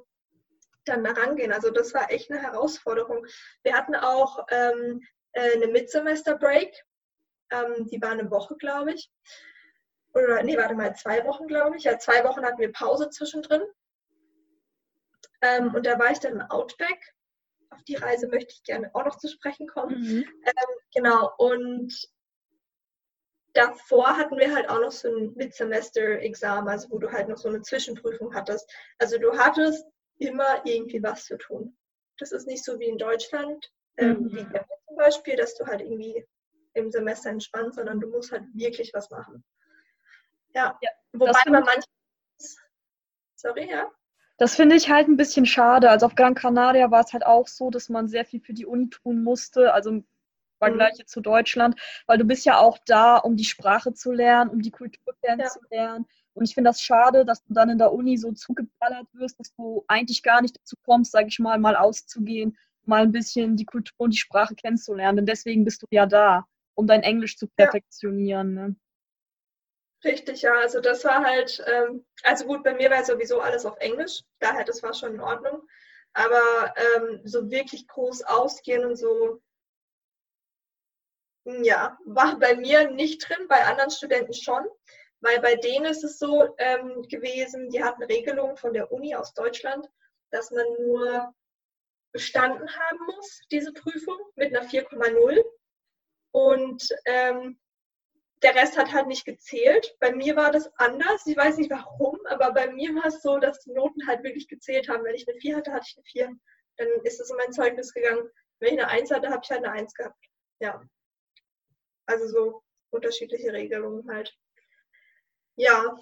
[0.86, 1.52] dann da rangehen.
[1.52, 3.26] Also das war echt eine Herausforderung.
[3.63, 6.86] Wir hatten auch ähm, äh, eine Midsemester-Break.
[7.50, 9.12] Ähm, die war eine Woche, glaube ich.
[10.13, 11.86] Oder nee, warte mal, zwei Wochen, glaube ich.
[11.86, 13.63] Ja, zwei Wochen hatten wir Pause zwischendrin.
[15.42, 17.14] Ähm, und da war ich dann im Outback.
[17.70, 20.00] Auf die Reise möchte ich gerne auch noch zu sprechen kommen.
[20.00, 20.26] Mhm.
[20.46, 21.94] Ähm, genau, und
[23.54, 27.50] davor hatten wir halt auch noch so ein Midsemester-Examen, also wo du halt noch so
[27.50, 28.72] eine Zwischenprüfung hattest.
[28.98, 29.86] Also du hattest
[30.18, 31.78] immer irgendwie was zu tun.
[32.18, 34.32] Das ist nicht so wie in Deutschland, ähm, mhm.
[34.32, 34.46] wie
[34.88, 36.26] zum Beispiel, dass du halt irgendwie
[36.74, 39.44] im Semester entspannt, sondern du musst halt wirklich was machen.
[40.54, 41.86] Ja, ja wobei man manchmal.
[43.36, 43.92] Sorry, ja.
[44.42, 45.92] Das finde ich halt ein bisschen schade.
[45.92, 48.66] Also auf Gran Canaria war es halt auch so, dass man sehr viel für die
[48.66, 49.72] Uni tun musste.
[49.72, 50.06] Also im
[50.58, 51.06] Vergleich mhm.
[51.06, 54.72] zu Deutschland, weil du bist ja auch da, um die Sprache zu lernen, um die
[54.72, 56.08] Kultur kennenzulernen.
[56.10, 56.24] Ja.
[56.34, 59.54] Und ich finde das schade, dass du dann in der Uni so zugeballert wirst, dass
[59.54, 63.66] du eigentlich gar nicht dazu kommst, sage ich mal, mal auszugehen, mal ein bisschen die
[63.66, 65.18] Kultur und die Sprache kennenzulernen.
[65.18, 68.56] Denn deswegen bist du ja da, um dein Englisch zu perfektionieren.
[68.56, 68.68] Ja.
[68.70, 68.76] Ne?
[70.04, 70.54] Richtig, ja.
[70.56, 74.64] Also das war halt, ähm, also gut, bei mir war sowieso alles auf Englisch, daher
[74.66, 75.62] das war schon in Ordnung.
[76.14, 79.42] Aber ähm, so wirklich groß ausgehen und so,
[81.46, 84.66] ja, war bei mir nicht drin, bei anderen Studenten schon.
[85.22, 89.34] Weil bei denen ist es so ähm, gewesen, die hatten Regelungen von der Uni aus
[89.36, 89.88] Deutschland,
[90.32, 91.34] dass man nur
[92.12, 95.44] bestanden haben muss, diese Prüfung, mit einer 4,0.
[96.32, 97.60] Und ähm,
[98.44, 99.96] der Rest hat halt nicht gezählt.
[100.00, 101.26] Bei mir war das anders.
[101.28, 104.48] Ich weiß nicht warum, aber bei mir war es so, dass die Noten halt wirklich
[104.48, 105.04] gezählt haben.
[105.04, 106.40] Wenn ich eine 4 hatte, hatte ich eine 4.
[106.78, 108.30] Dann ist es in mein Zeugnis gegangen.
[108.60, 110.26] Wenn ich eine 1 hatte, habe ich halt eine 1 gehabt.
[110.60, 110.82] Ja.
[112.08, 114.36] Also so unterschiedliche Regelungen halt.
[115.56, 115.98] Ja,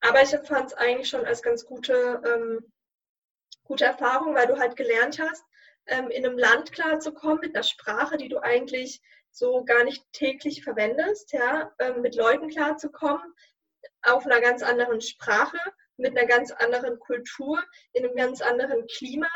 [0.00, 2.72] aber ich empfand es eigentlich schon als ganz gute, ähm,
[3.64, 5.44] gute Erfahrung, weil du halt gelernt hast,
[5.86, 9.00] ähm, in einem Land klarzukommen mit einer Sprache, die du eigentlich
[9.32, 13.34] so gar nicht täglich verwendest, ja, ähm, mit Leuten klarzukommen,
[14.02, 15.58] auf einer ganz anderen Sprache,
[15.96, 19.28] mit einer ganz anderen Kultur, in einem ganz anderen Klima,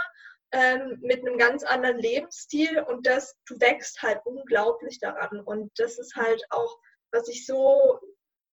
[0.53, 5.41] ähm, mit einem ganz anderen Lebensstil und das, du wächst halt unglaublich daran.
[5.41, 6.79] Und das ist halt auch,
[7.13, 7.99] was ich so,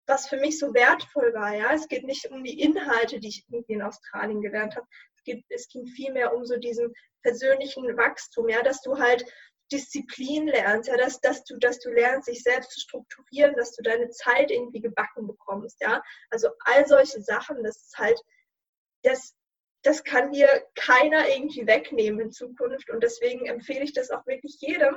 [0.07, 1.73] was für mich so wertvoll war, ja.
[1.73, 4.87] Es geht nicht um die Inhalte, die ich irgendwie in Australien gelernt habe.
[5.27, 9.25] Es, es ging vielmehr um so diesen persönlichen Wachstum, ja, dass du halt
[9.73, 13.83] Disziplin lernst, ja, dass, dass, du, dass du lernst, dich selbst zu strukturieren, dass du
[13.83, 16.03] deine Zeit irgendwie gebacken bekommst, ja.
[16.31, 18.21] Also all solche Sachen, das ist halt,
[19.03, 19.35] das,
[19.83, 22.91] das kann dir keiner irgendwie wegnehmen in Zukunft.
[22.91, 24.97] Und deswegen empfehle ich das auch wirklich jedem,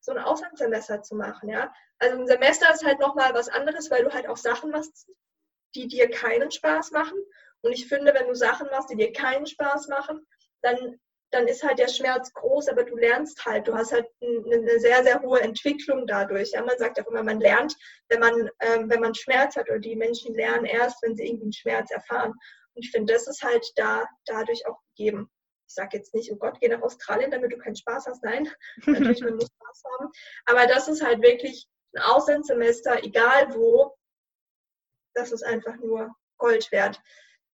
[0.00, 1.72] so ein Auslandssemester zu machen, ja.
[1.98, 5.08] Also ein Semester ist halt nochmal was anderes, weil du halt auch Sachen machst,
[5.74, 7.18] die dir keinen Spaß machen.
[7.62, 10.26] Und ich finde, wenn du Sachen machst, die dir keinen Spaß machen,
[10.62, 11.00] dann
[11.34, 15.02] dann ist halt der Schmerz groß, aber du lernst halt, du hast halt eine sehr,
[15.02, 16.52] sehr hohe Entwicklung dadurch.
[16.52, 17.74] Ja, man sagt auch immer, man lernt,
[18.08, 21.46] wenn man, ähm, wenn man Schmerz hat oder die Menschen lernen erst, wenn sie irgendwie
[21.46, 22.30] einen Schmerz erfahren.
[22.30, 25.28] Und ich finde, das ist halt da dadurch auch gegeben.
[25.66, 28.22] Ich sage jetzt nicht, oh Gott, geh nach Australien, damit du keinen Spaß hast.
[28.22, 28.48] Nein,
[28.86, 30.10] natürlich, man muss Spaß haben.
[30.46, 31.66] Aber das ist halt wirklich
[31.96, 33.96] ein Auslandssemester, egal wo,
[35.14, 37.00] das ist einfach nur Gold wert.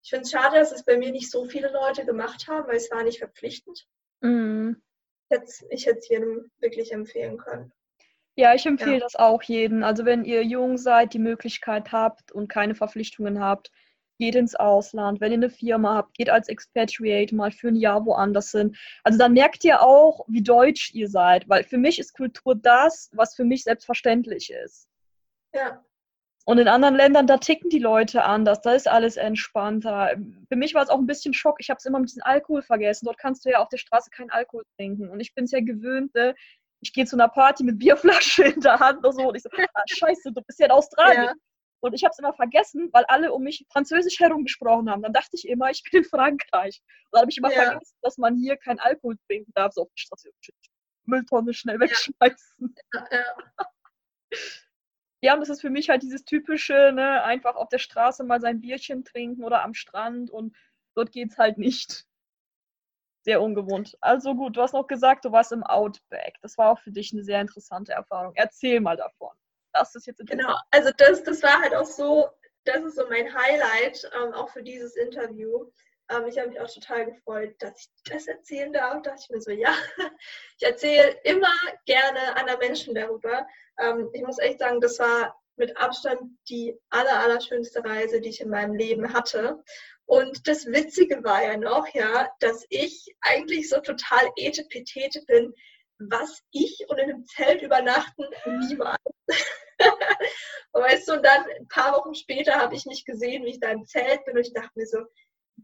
[0.03, 2.77] Ich finde es schade, dass es bei mir nicht so viele Leute gemacht haben, weil
[2.77, 3.87] es war nicht verpflichtend.
[4.21, 4.81] Mhm.
[5.69, 7.71] Ich hätte es jedem wirklich empfehlen können.
[8.35, 8.99] Ja, ich empfehle ja.
[8.99, 9.83] das auch jedem.
[9.83, 13.71] Also wenn ihr jung seid, die Möglichkeit habt und keine Verpflichtungen habt,
[14.17, 15.19] geht ins Ausland.
[15.19, 18.75] Wenn ihr eine Firma habt, geht als Expatriate mal für ein Jahr woanders hin.
[19.03, 23.09] Also dann merkt ihr auch, wie deutsch ihr seid, weil für mich ist Kultur das,
[23.13, 24.87] was für mich selbstverständlich ist.
[25.53, 25.83] Ja.
[26.45, 30.15] Und in anderen Ländern, da ticken die Leute anders, da ist alles entspannter.
[30.49, 31.57] Für mich war es auch ein bisschen Schock.
[31.59, 33.05] Ich habe es immer mit diesem Alkohol vergessen.
[33.05, 35.09] Dort kannst du ja auf der Straße keinen Alkohol trinken.
[35.09, 36.35] Und ich bin es ja gewöhnt, ne?
[36.81, 39.29] ich gehe zu einer Party mit Bierflasche in der Hand und so.
[39.29, 41.25] Und ich so, ah, scheiße, du bist ja in Australien.
[41.25, 41.33] Ja.
[41.83, 45.01] Und ich habe es immer vergessen, weil alle um mich Französisch herum gesprochen haben.
[45.01, 46.81] Dann dachte ich immer, ich bin in Frankreich.
[47.05, 47.63] Und dann habe ich immer ja.
[47.63, 50.29] vergessen, dass man hier keinen Alkohol trinken darf, so auf der Straße.
[51.05, 52.75] Mülltonne schnell wegschmeißen.
[53.11, 53.25] Ja.
[55.21, 55.33] Ja.
[55.33, 58.61] Und das ist für mich halt dieses typische, ne, einfach auf der Straße mal sein
[58.61, 60.55] Bierchen trinken oder am Strand und
[60.95, 62.05] dort geht's halt nicht.
[63.23, 63.97] Sehr ungewohnt.
[64.01, 66.37] Also gut, du hast noch gesagt, du warst im Outback.
[66.41, 68.33] Das war auch für dich eine sehr interessante Erfahrung.
[68.35, 69.35] Erzähl mal davon.
[69.73, 72.29] Das ist jetzt Genau, also das, das war halt auch so,
[72.65, 75.69] das ist so mein Highlight, ähm, auch für dieses Interview.
[76.11, 79.01] Ähm, ich habe mich auch total gefreut, dass ich das erzählen darf.
[79.01, 79.73] Da dachte ich mir so, ja,
[80.59, 81.53] ich erzähle immer
[81.85, 83.47] gerne anderen Menschen darüber.
[83.79, 88.29] Ähm, ich muss echt sagen, das war mit Abstand die aller, aller schönste Reise, die
[88.29, 89.63] ich in meinem Leben hatte.
[90.05, 95.53] Und das Witzige war ja noch, ja, dass ich eigentlich so total etepetete bin,
[95.99, 98.25] was ich und in einem Zelt übernachten
[98.67, 98.99] niemals.
[100.73, 103.69] weißt du, und dann ein paar Wochen später habe ich mich gesehen, wie ich da
[103.69, 105.05] im Zelt bin und ich dachte mir so,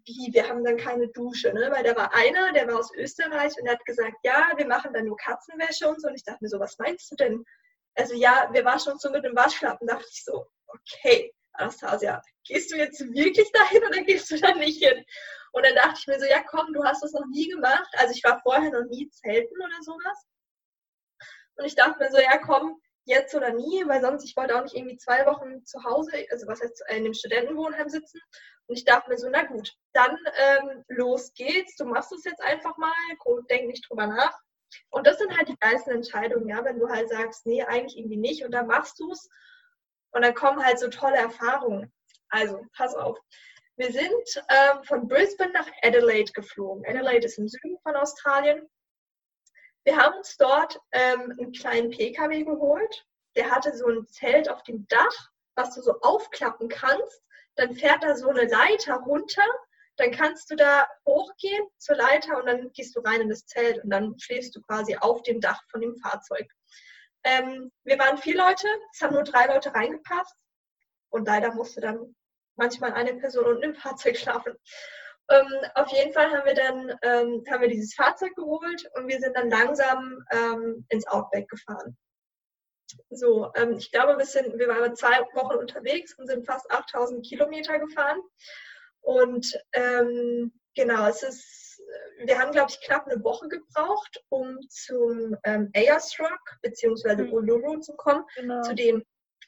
[0.05, 1.69] wie, wir haben dann keine Dusche, ne?
[1.71, 4.93] Weil da war einer, der war aus Österreich und der hat gesagt, ja, wir machen
[4.93, 6.07] dann nur Katzenwäsche und so.
[6.07, 7.43] Und ich dachte mir so, was meinst du denn?
[7.95, 9.88] Also ja, wir waschen uns so mit dem Waschlappen.
[9.88, 14.83] dachte ich so, okay, Anastasia, gehst du jetzt wirklich dahin oder gehst du da nicht
[14.83, 15.03] hin?
[15.53, 17.89] Und dann dachte ich mir so, ja komm, du hast das noch nie gemacht.
[17.97, 20.27] Also ich war vorher noch nie zelten oder sowas.
[21.55, 24.63] Und ich dachte mir so, ja komm, jetzt oder nie, weil sonst, ich wollte auch
[24.63, 28.20] nicht irgendwie zwei Wochen zu Hause, also was heißt, in dem Studentenwohnheim sitzen.
[28.67, 32.41] Und ich dachte mir so, na gut, dann ähm, los geht's, du machst es jetzt
[32.41, 32.91] einfach mal,
[33.50, 34.38] denk nicht drüber nach.
[34.89, 38.17] Und das sind halt die geilsten Entscheidungen, ja, wenn du halt sagst, nee, eigentlich irgendwie
[38.17, 39.30] nicht und dann machst du es
[40.12, 41.93] und dann kommen halt so tolle Erfahrungen.
[42.30, 43.17] Also, pass auf.
[43.78, 46.84] Wir sind ähm, von Brisbane nach Adelaide geflogen.
[46.86, 48.67] Adelaide ist im Süden von Australien.
[49.88, 53.08] Wir haben uns dort ähm, einen kleinen PKW geholt.
[53.38, 57.23] Der hatte so ein Zelt auf dem Dach, was du so aufklappen kannst.
[57.56, 59.45] Dann fährt da so eine Leiter runter.
[59.95, 63.82] Dann kannst du da hochgehen zur Leiter und dann gehst du rein in das Zelt
[63.82, 66.52] und dann schläfst du quasi auf dem Dach von dem Fahrzeug.
[67.23, 70.36] Ähm, wir waren vier Leute, es haben nur drei Leute reingepasst
[71.12, 72.13] und leider musste dann
[72.58, 74.54] manchmal eine Person unten im Fahrzeug schlafen.
[75.30, 79.20] Ähm, auf jeden Fall haben wir dann ähm, haben wir dieses Fahrzeug geholt und wir
[79.20, 81.98] sind dann langsam ähm, ins Outback gefahren.
[83.10, 87.26] So, ähm, ich glaube, wir, sind, wir waren zwei Wochen unterwegs und sind fast 8000
[87.26, 88.22] Kilometer gefahren.
[89.02, 91.82] Und ähm, genau, es ist,
[92.26, 97.24] wir haben, glaube ich, knapp eine Woche gebraucht, um zum ähm, Ayers Rock bzw.
[97.24, 97.34] Mhm.
[97.34, 98.62] Uluru zu kommen, genau.
[98.62, 99.04] zu dem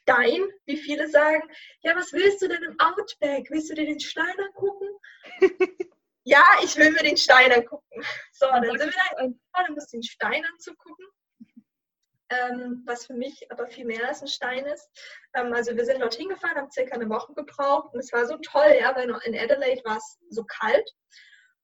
[0.09, 1.43] Stein, wie viele sagen,
[1.81, 3.47] ja, was willst du denn im Outback?
[3.51, 4.87] Willst du dir den Stein angucken?
[6.23, 8.01] ja, ich will mir den Stein angucken.
[8.31, 11.05] So, dann sind wir da, dann musst du den Stein anzugucken.
[12.31, 14.87] Ähm, was für mich aber viel mehr als ein Stein ist.
[15.35, 18.37] Ähm, also wir sind dorthin gefahren, haben circa eine Woche gebraucht und es war so
[18.37, 20.87] toll, ja, weil in Adelaide war es so kalt.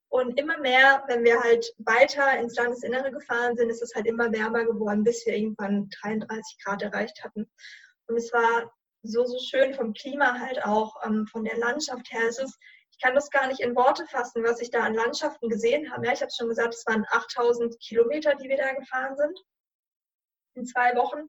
[0.08, 4.32] Und immer mehr, wenn wir halt weiter ins Landesinnere gefahren sind, ist es halt immer
[4.32, 7.50] wärmer geworden, bis wir irgendwann 33 Grad erreicht hatten.
[8.08, 12.26] Und es war so, so schön vom Klima halt auch, ähm, von der Landschaft her.
[12.28, 12.58] Es ist,
[12.90, 16.06] ich kann das gar nicht in Worte fassen, was ich da an Landschaften gesehen habe.
[16.06, 19.38] Ja, ich habe schon gesagt, es waren 8000 Kilometer, die wir da gefahren sind
[20.54, 21.28] in zwei Wochen.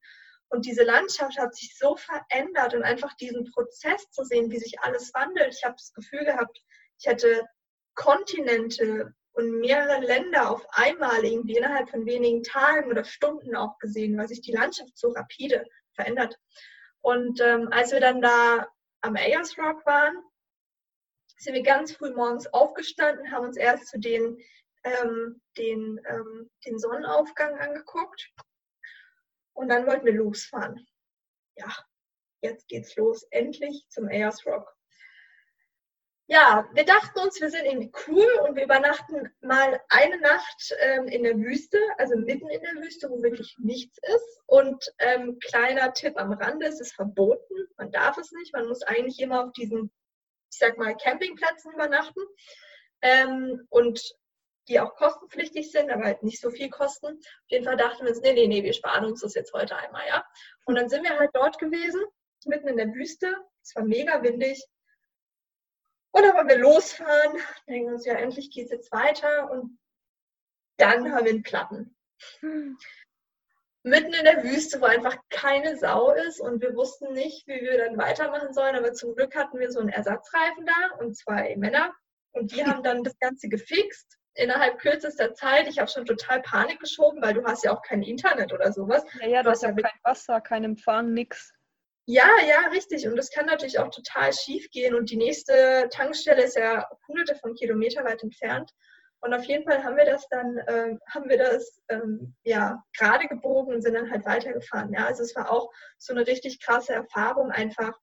[0.50, 4.80] Und diese Landschaft hat sich so verändert und einfach diesen Prozess zu sehen, wie sich
[4.80, 5.54] alles wandelt.
[5.54, 6.58] Ich habe das Gefühl gehabt,
[7.00, 7.46] ich hätte
[7.96, 14.18] Kontinente und mehrere Länder auf einmal irgendwie innerhalb von wenigen Tagen oder Stunden auch gesehen,
[14.18, 15.66] weil sich die Landschaft so rapide
[15.98, 16.40] verändert.
[17.02, 18.68] Und ähm, als wir dann da
[19.02, 20.16] am Ayers Rock waren,
[21.38, 24.38] sind wir ganz früh morgens aufgestanden, haben uns erst zu den,
[24.84, 28.32] ähm, den, ähm, den Sonnenaufgang angeguckt
[29.54, 30.88] und dann wollten wir losfahren.
[31.56, 31.76] Ja,
[32.42, 34.77] jetzt geht's los, endlich zum Ayers Rock
[36.30, 41.08] ja, wir dachten uns, wir sind irgendwie cool und wir übernachten mal eine Nacht ähm,
[41.08, 44.42] in der Wüste, also mitten in der Wüste, wo wirklich nichts ist.
[44.46, 48.84] Und ähm, kleiner Tipp am Rande, es ist verboten, man darf es nicht, man muss
[48.84, 49.90] eigentlich immer auf diesen,
[50.52, 52.22] ich sag mal, Campingplätzen übernachten.
[53.02, 54.02] Ähm, und
[54.68, 57.06] die auch kostenpflichtig sind, aber halt nicht so viel kosten.
[57.08, 59.78] Auf jeden Fall dachten wir uns, nee, nee, nee, wir sparen uns das jetzt heute
[59.78, 60.26] einmal, ja.
[60.66, 62.02] Und dann sind wir halt dort gewesen,
[62.46, 63.34] mitten in der Wüste.
[63.64, 64.62] Es war mega windig.
[66.12, 69.78] Und dann wollen wir losfahren, denken uns, ja, endlich geht es jetzt weiter und
[70.78, 71.96] dann haben wir einen Platten.
[72.40, 72.78] Hm.
[73.84, 77.78] Mitten in der Wüste, wo einfach keine Sau ist und wir wussten nicht, wie wir
[77.78, 81.94] dann weitermachen sollen, aber zum Glück hatten wir so einen Ersatzreifen da und zwei Männer
[82.32, 85.68] und die haben dann das Ganze gefixt innerhalb kürzester Zeit.
[85.68, 89.04] Ich habe schon total Panik geschoben, weil du hast ja auch kein Internet oder sowas.
[89.22, 91.54] Ja, ja, du hast ja kein Wasser, kein Empfang, nix.
[92.10, 93.06] Ja, ja, richtig.
[93.06, 94.96] Und das kann natürlich auch total schief gehen.
[94.96, 98.72] Und die nächste Tankstelle ist ja hunderte von Kilometern weit entfernt.
[99.20, 103.28] Und auf jeden Fall haben wir das dann, äh, haben wir das ähm, ja gerade
[103.28, 104.94] gebogen und sind dann halt weitergefahren.
[104.94, 108.00] Ja, also es war auch so eine richtig krasse Erfahrung einfach.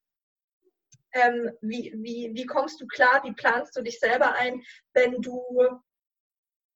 [1.14, 4.62] Ähm, wie, wie, wie kommst du klar, wie planst du dich selber ein,
[4.92, 5.40] wenn du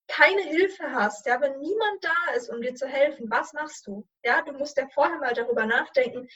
[0.08, 4.06] keine Hilfe hast, ja, wenn niemand da ist, um dir zu helfen, was machst du?
[4.24, 6.26] Ja, du musst ja vorher mal darüber nachdenken,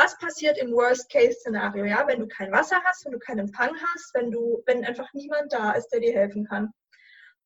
[0.00, 4.14] was passiert im Worst-Case-Szenario, ja, wenn du kein Wasser hast, wenn du keinen Empfang hast,
[4.14, 6.72] wenn du, wenn einfach niemand da ist, der dir helfen kann.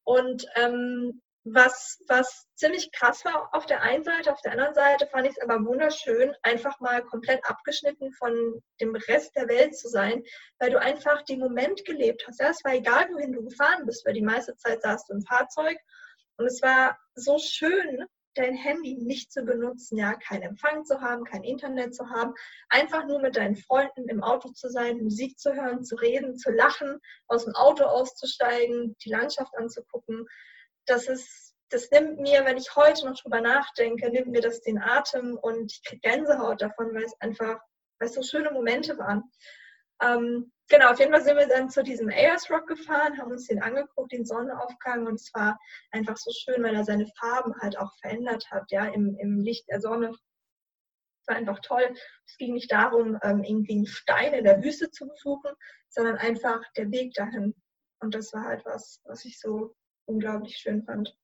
[0.05, 5.07] Und ähm, was, was ziemlich krass war auf der einen Seite, auf der anderen Seite
[5.09, 9.89] fand ich es aber wunderschön, einfach mal komplett abgeschnitten von dem Rest der Welt zu
[9.89, 10.23] sein,
[10.61, 12.41] weil du einfach den Moment gelebt hast.
[12.41, 15.23] Ja, es war egal, wohin du gefahren bist, weil die meiste Zeit saßt du im
[15.23, 15.77] Fahrzeug
[16.37, 21.25] und es war so schön, dein Handy nicht zu benutzen, ja, keinen Empfang zu haben,
[21.25, 22.35] kein Internet zu haben,
[22.69, 26.51] einfach nur mit deinen Freunden im Auto zu sein, Musik zu hören, zu reden, zu
[26.51, 30.27] lachen, aus dem Auto auszusteigen, die Landschaft anzugucken.
[30.87, 34.79] Das ist, das nimmt mir, wenn ich heute noch drüber nachdenke, nimmt mir das den
[34.79, 37.59] Atem und ich kriege Gänsehaut davon, weil es einfach,
[37.99, 39.25] weil es so schöne Momente waren.
[40.03, 43.47] Ähm, genau, auf jeden Fall sind wir dann zu diesem Ayers Rock gefahren, haben uns
[43.47, 45.59] den angeguckt, den Sonnenaufgang und es war
[45.93, 49.69] einfach so schön, weil er seine Farben halt auch verändert hat, ja, im, im Licht
[49.69, 50.11] der Sonne.
[51.21, 51.95] Es war einfach toll.
[52.27, 55.53] Es ging nicht darum, ähm, irgendwie einen Stein in der Wüste zu besuchen,
[55.89, 57.55] sondern einfach der Weg dahin.
[58.01, 59.75] Und das war halt was, was ich so
[60.07, 61.17] unglaublich schön fand.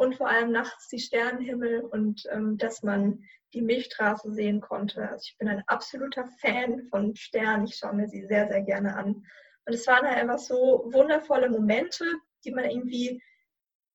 [0.00, 5.06] Und vor allem nachts die Sternenhimmel und ähm, dass man die Milchstraße sehen konnte.
[5.06, 7.66] Also ich bin ein absoluter Fan von Sternen.
[7.66, 9.26] Ich schaue mir sie sehr, sehr gerne an.
[9.66, 12.06] Und es waren halt einfach so wundervolle Momente,
[12.46, 13.22] die man irgendwie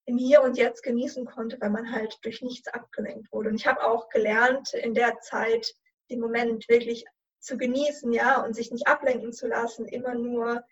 [0.05, 3.49] im Hier und Jetzt genießen konnte, weil man halt durch nichts abgelenkt wurde.
[3.49, 5.73] Und ich habe auch gelernt, in der Zeit
[6.11, 7.03] den Moment wirklich
[7.39, 10.63] zu genießen, ja, und sich nicht ablenken zu lassen, immer nur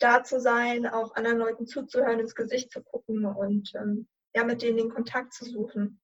[0.00, 4.62] da zu sein, auch anderen Leuten zuzuhören, ins Gesicht zu gucken und ähm, ja, mit
[4.62, 6.00] denen den Kontakt zu suchen.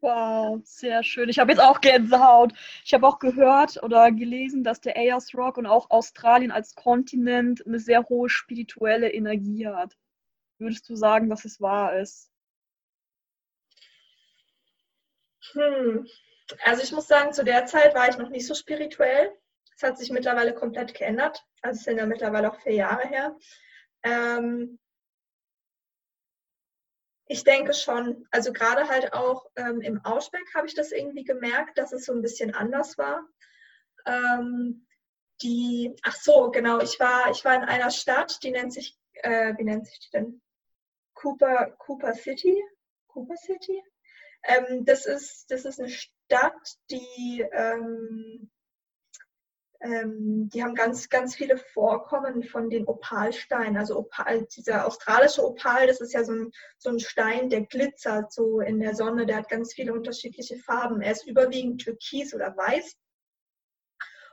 [0.00, 1.28] Wow, sehr schön.
[1.28, 2.52] Ich habe jetzt auch Gänsehaut.
[2.84, 7.66] Ich habe auch gehört oder gelesen, dass der Ayers Rock und auch Australien als Kontinent
[7.66, 9.96] eine sehr hohe spirituelle Energie hat.
[10.58, 12.30] Würdest du sagen, dass es wahr ist?
[15.52, 16.06] Hm.
[16.64, 19.32] Also ich muss sagen, zu der Zeit war ich noch nicht so spirituell.
[19.74, 21.44] Es hat sich mittlerweile komplett geändert.
[21.62, 23.36] Also es sind ja mittlerweile auch vier Jahre her.
[24.02, 24.78] Ähm,
[27.26, 28.26] ich denke schon.
[28.30, 32.12] Also gerade halt auch ähm, im Ausbeck habe ich das irgendwie gemerkt, dass es so
[32.12, 33.26] ein bisschen anders war.
[34.06, 34.86] Ähm,
[35.42, 39.54] die, ach so, genau, ich war, ich war in einer Stadt, die nennt sich, äh,
[39.58, 40.40] wie nennt sich die denn?
[41.14, 42.62] Cooper, Cooper City.
[43.08, 43.82] Cooper City.
[44.44, 48.50] Ähm, das, ist, das ist eine Stadt, die ähm,
[49.80, 53.76] ähm, die haben ganz, ganz viele Vorkommen von den Opalsteinen.
[53.76, 58.32] Also Opal, dieser australische Opal, das ist ja so ein, so ein Stein, der glitzert
[58.32, 61.02] so in der Sonne, der hat ganz viele unterschiedliche Farben.
[61.02, 62.96] Er ist überwiegend türkis oder weiß.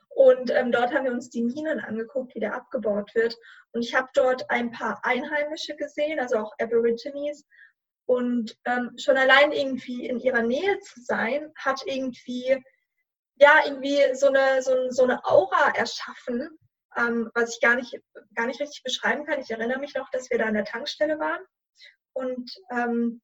[0.10, 3.36] Und ähm, dort haben wir uns die Minen angeguckt, wie der abgebaut wird.
[3.72, 7.46] Und ich habe dort ein paar Einheimische gesehen, also auch Aborigines.
[8.06, 12.64] Und ähm, schon allein irgendwie in ihrer Nähe zu sein, hat irgendwie
[13.36, 16.50] ja, irgendwie so eine, so, so eine Aura erschaffen,
[16.96, 18.00] ähm, was ich gar nicht,
[18.36, 19.40] gar nicht richtig beschreiben kann.
[19.40, 21.42] Ich erinnere mich noch, dass wir da an der Tankstelle waren.
[22.14, 23.22] Und ähm,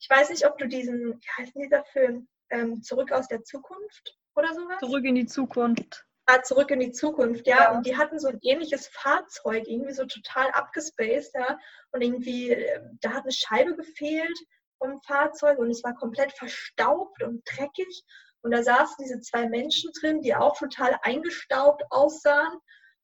[0.00, 4.16] ich weiß nicht, ob du diesen, wie heißt dieser Film, ähm, Zurück aus der Zukunft
[4.34, 4.78] oder sowas?
[4.80, 6.04] Zurück in die Zukunft.
[6.26, 7.56] Ah, zurück in die Zukunft, ja.
[7.56, 7.72] ja.
[7.72, 11.58] Und die hatten so ein ähnliches Fahrzeug, irgendwie so total abgespaced, ja.
[11.90, 14.38] Und irgendwie, äh, da hat eine Scheibe gefehlt
[14.78, 18.04] vom Fahrzeug und es war komplett verstaubt und dreckig.
[18.42, 22.58] Und da saßen diese zwei Menschen drin, die auch total eingestaubt aussahen.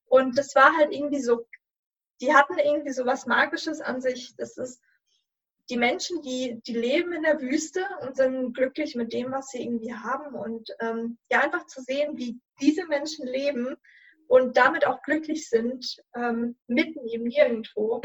[0.06, 1.46] Und das war halt irgendwie so,
[2.20, 4.34] die hatten irgendwie so was Magisches an sich.
[4.36, 4.80] Das ist
[5.70, 9.62] die Menschen, die, die leben in der Wüste und sind glücklich mit dem, was sie
[9.62, 10.34] irgendwie haben.
[10.34, 13.76] Und ähm, ja, einfach zu sehen, wie diese Menschen leben
[14.26, 18.00] und damit auch glücklich sind, ähm, mitten im Nirgendwo.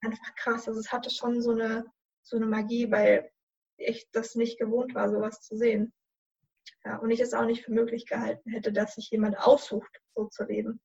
[0.00, 0.66] Einfach krass.
[0.68, 1.86] Also es hatte schon so eine,
[2.22, 3.30] so eine Magie, weil
[3.76, 5.92] ich das nicht gewohnt war, sowas zu sehen.
[6.84, 10.26] Ja, und ich es auch nicht für möglich gehalten hätte, dass sich jemand aussucht, so
[10.26, 10.80] zu leben.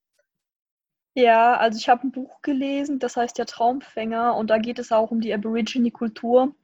[1.15, 4.91] Ja, also ich habe ein Buch gelesen, das heißt Der Traumfänger und da geht es
[4.91, 6.55] auch um die Aborigine-Kultur.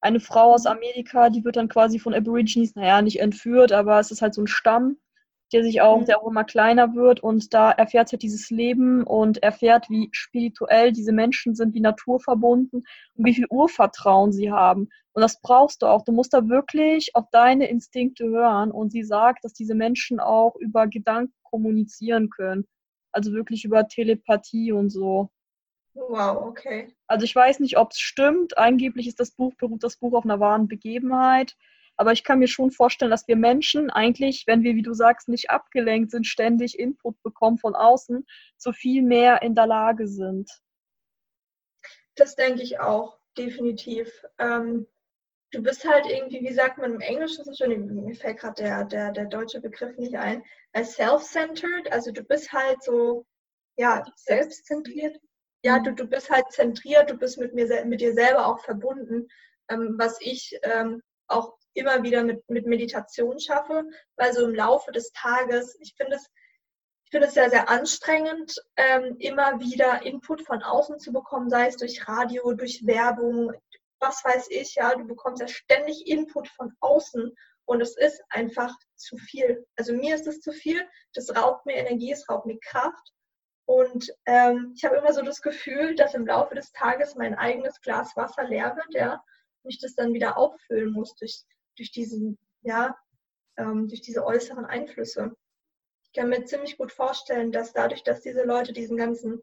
[0.00, 4.10] Eine Frau aus Amerika, die wird dann quasi von Aborigines, naja, nicht entführt, aber es
[4.10, 4.98] ist halt so ein Stamm,
[5.52, 6.04] der sich auch, mhm.
[6.04, 10.08] der auch immer kleiner wird und da erfährt sie halt dieses Leben und erfährt, wie
[10.12, 14.90] spirituell diese Menschen sind, wie naturverbunden und wie viel Urvertrauen sie haben.
[15.14, 16.02] Und das brauchst du auch.
[16.02, 20.56] Du musst da wirklich auf deine Instinkte hören und sie sagt, dass diese Menschen auch
[20.56, 22.66] über Gedanken kommunizieren können.
[23.12, 25.30] Also wirklich über Telepathie und so.
[25.94, 26.92] Wow, okay.
[27.06, 28.58] Also ich weiß nicht, ob es stimmt.
[28.58, 31.54] Angeblich ist das Buch, beruht das Buch auf einer wahren Begebenheit.
[31.96, 35.28] Aber ich kann mir schon vorstellen, dass wir Menschen eigentlich, wenn wir, wie du sagst,
[35.28, 40.50] nicht abgelenkt sind, ständig Input bekommen von außen, so viel mehr in der Lage sind.
[42.16, 44.24] Das denke ich auch, definitiv.
[44.38, 44.88] Ähm,
[45.54, 48.84] du bist halt irgendwie, wie sagt man im Englischen so schön, mir fällt gerade der,
[48.84, 50.42] der, der deutsche Begriff nicht ein,
[50.76, 53.24] self-centered, also du bist halt so,
[53.76, 55.16] ja, selbstzentriert.
[55.64, 59.28] ja, du, du bist halt zentriert, du bist mit, mir, mit dir selber auch verbunden,
[59.68, 63.84] ähm, was ich ähm, auch immer wieder mit, mit Meditation schaffe,
[64.16, 66.26] weil so im Laufe des Tages, ich finde es,
[67.04, 71.68] ich finde es sehr, sehr anstrengend, ähm, immer wieder Input von außen zu bekommen, sei
[71.68, 73.52] es durch Radio, durch Werbung,
[74.04, 77.34] was weiß ich, ja, du bekommst ja ständig Input von außen
[77.66, 79.66] und es ist einfach zu viel.
[79.76, 83.12] Also mir ist es zu viel, das raubt mir Energie, es raubt mir Kraft
[83.66, 87.80] und ähm, ich habe immer so das Gefühl, dass im Laufe des Tages mein eigenes
[87.80, 89.24] Glas Wasser leer wird, ja,
[89.62, 91.42] und ich das dann wieder auffüllen muss durch,
[91.76, 92.96] durch diesen, ja,
[93.56, 95.34] ähm, durch diese äußeren Einflüsse.
[96.04, 99.40] Ich kann mir ziemlich gut vorstellen, dass dadurch, dass diese Leute diesen ganzen,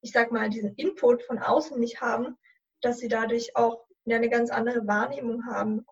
[0.00, 2.38] ich sag mal, diesen Input von außen nicht haben,
[2.80, 5.86] dass sie dadurch auch eine ganz andere Wahrnehmung haben,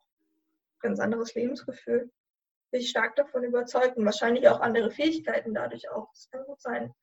[0.81, 2.11] ganz anderes Lebensgefühl.
[2.71, 6.09] Bin ich stark davon überzeugt und wahrscheinlich auch andere Fähigkeiten dadurch auch.
[6.13, 6.95] Das kann gut sein.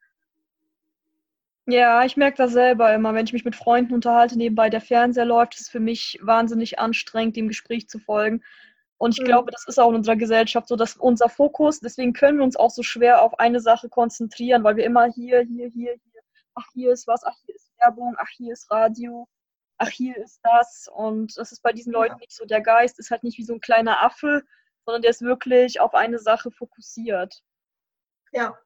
[1.67, 5.25] Ja, ich merke das selber immer, wenn ich mich mit Freunden unterhalte, nebenbei der Fernseher
[5.25, 8.43] läuft, ist es für mich wahnsinnig anstrengend, dem Gespräch zu folgen.
[8.97, 9.27] Und ich mhm.
[9.27, 12.55] glaube, das ist auch in unserer Gesellschaft so, dass unser Fokus, deswegen können wir uns
[12.55, 16.21] auch so schwer auf eine Sache konzentrieren, weil wir immer hier, hier, hier, hier,
[16.55, 19.27] ach, hier ist was, ach, hier ist Werbung, ach, hier ist Radio,
[19.79, 20.87] ach, hier ist das.
[20.93, 22.19] Und das ist bei diesen Leuten ja.
[22.19, 22.45] nicht so.
[22.45, 24.43] Der Geist ist halt nicht wie so ein kleiner Affe,
[24.85, 27.41] sondern der ist wirklich auf eine Sache fokussiert.
[28.31, 28.57] Ja,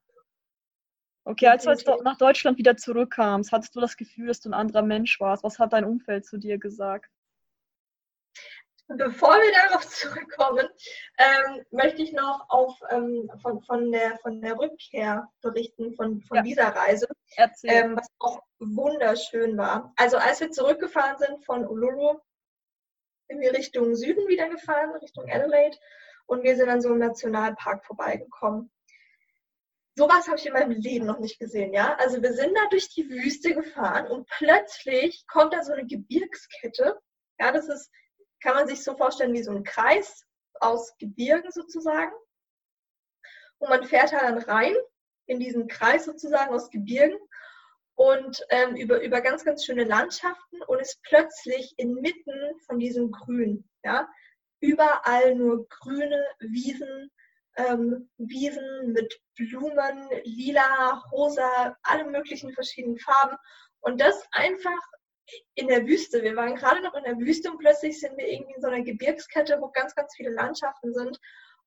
[1.26, 4.54] Okay, als du jetzt nach Deutschland wieder zurückkamst, hattest du das Gefühl, dass du ein
[4.54, 5.44] anderer Mensch warst?
[5.44, 7.10] Was hat dein Umfeld zu dir gesagt?
[8.88, 10.68] Bevor wir darauf zurückkommen,
[11.18, 16.38] ähm, möchte ich noch auf, ähm, von, von, der, von der Rückkehr berichten, von, von
[16.38, 16.44] ja.
[16.44, 17.08] dieser Reise,
[17.64, 19.94] ähm, was auch wunderschön war.
[19.96, 22.20] Also als wir zurückgefahren sind von Uluru,
[23.30, 25.78] sind wir Richtung Süden wieder gefahren, Richtung Adelaide,
[26.26, 28.72] und wir sind dann so im Nationalpark vorbeigekommen
[29.96, 31.96] sowas habe ich in meinem Leben noch nicht gesehen, ja.
[31.98, 37.00] Also wir sind da durch die Wüste gefahren und plötzlich kommt da so eine Gebirgskette.
[37.40, 37.92] Ja, das ist,
[38.44, 40.26] kann man sich so vorstellen wie so ein Kreis
[40.60, 42.12] aus Gebirgen sozusagen.
[43.58, 44.76] Und man fährt da dann rein
[45.26, 47.18] in diesen Kreis sozusagen aus Gebirgen
[47.96, 53.70] und ähm, über, über ganz, ganz schöne Landschaften und ist plötzlich inmitten von diesem Grün.
[53.86, 54.10] Ja?
[54.60, 57.10] Überall nur grüne Wiesen,
[57.56, 63.38] ähm, Wiesen mit Blumen, lila, rosa, alle möglichen verschiedenen Farben.
[63.80, 64.82] Und das einfach
[65.56, 66.22] in der Wüste.
[66.22, 68.84] Wir waren gerade noch in der Wüste und plötzlich sind wir irgendwie in so einer
[68.84, 71.20] Gebirgskette, wo ganz, ganz viele Landschaften sind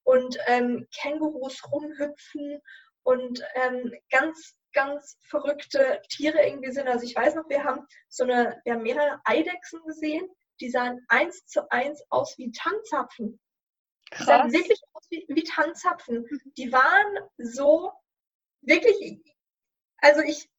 [0.05, 2.61] und ähm, Kängurus rumhüpfen
[3.03, 6.89] und ähm, ganz, ganz verrückte Tiere irgendwie sind.
[6.89, 10.29] Also ich weiß noch, wir haben so eine, wir haben mehrere Eidechsen gesehen,
[10.61, 13.41] die sahen eins zu eins aus wie Tanzapfen.
[14.11, 14.21] Krass.
[14.21, 16.23] Die sahen wirklich aus wie, wie Tanzapfen.
[16.23, 16.53] Mhm.
[16.57, 17.93] Die waren so
[18.63, 19.21] wirklich,
[19.99, 20.51] also ich,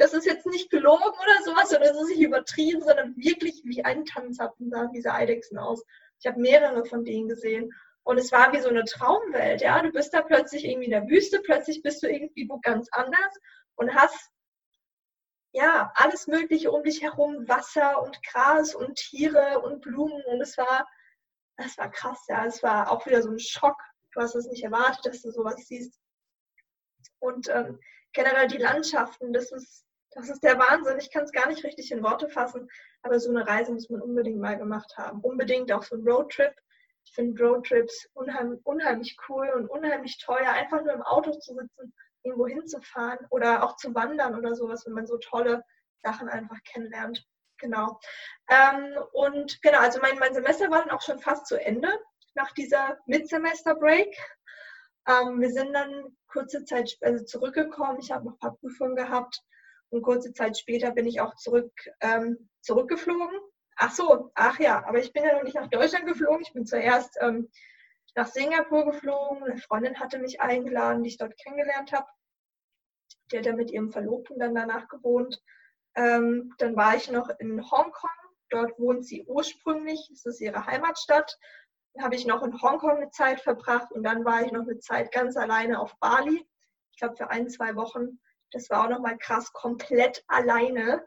[0.00, 4.06] das ist jetzt nicht gelogen oder sowas, oder ist nicht übertrieben, sondern wirklich wie ein
[4.06, 5.84] Tanzapfen sahen diese Eidechsen aus.
[6.18, 7.70] Ich habe mehrere von denen gesehen.
[8.02, 9.82] Und es war wie so eine Traumwelt, ja.
[9.82, 13.38] Du bist da plötzlich irgendwie in der Wüste, plötzlich bist du irgendwie wo ganz anders
[13.74, 14.30] und hast
[15.52, 20.22] ja alles Mögliche um dich herum, Wasser und Gras und Tiere und Blumen.
[20.24, 20.88] Und es war
[21.58, 22.46] das war krass, ja.
[22.46, 23.76] Es war auch wieder so ein Schock.
[24.12, 26.00] Du hast es nicht erwartet, dass du sowas siehst.
[27.18, 27.78] Und ähm,
[28.12, 30.98] generell die Landschaften, das ist, das ist der Wahnsinn.
[30.98, 32.68] Ich kann es gar nicht richtig in Worte fassen,
[33.02, 35.20] aber so eine Reise muss man unbedingt mal gemacht haben.
[35.20, 36.54] Unbedingt auch so ein Roadtrip.
[37.04, 41.94] Ich finde Roadtrips unheimlich, unheimlich cool und unheimlich teuer, einfach nur im Auto zu sitzen,
[42.22, 45.64] irgendwo hinzufahren oder auch zu wandern oder sowas, wenn man so tolle
[46.02, 47.24] Sachen einfach kennenlernt.
[47.58, 47.98] Genau.
[48.48, 51.88] Ähm, und genau, also mein, mein Semester war dann auch schon fast zu Ende
[52.34, 54.16] nach dieser Mid-Semester-Break.
[55.06, 57.98] Ähm, wir sind dann kurze Zeit also zurückgekommen.
[58.00, 59.42] Ich habe noch ein paar Prüfungen gehabt
[59.90, 63.38] und kurze Zeit später bin ich auch zurück, ähm, zurückgeflogen.
[63.76, 66.42] Ach so, ach ja, aber ich bin ja noch nicht nach Deutschland geflogen.
[66.42, 67.50] Ich bin zuerst ähm,
[68.14, 69.42] nach Singapur geflogen.
[69.44, 72.06] Eine Freundin hatte mich eingeladen, die ich dort kennengelernt habe.
[73.30, 75.40] Die hat ja mit ihrem Verlobten dann danach gewohnt.
[75.96, 78.10] Ähm, dann war ich noch in Hongkong.
[78.50, 80.08] Dort wohnt sie ursprünglich.
[80.10, 81.38] Das ist ihre Heimatstadt.
[81.94, 84.78] Dann habe ich noch in Hongkong eine Zeit verbracht und dann war ich noch eine
[84.78, 86.46] Zeit ganz alleine auf Bali.
[86.92, 88.20] Ich glaube für ein, zwei Wochen.
[88.52, 91.04] Das war auch nochmal krass, komplett alleine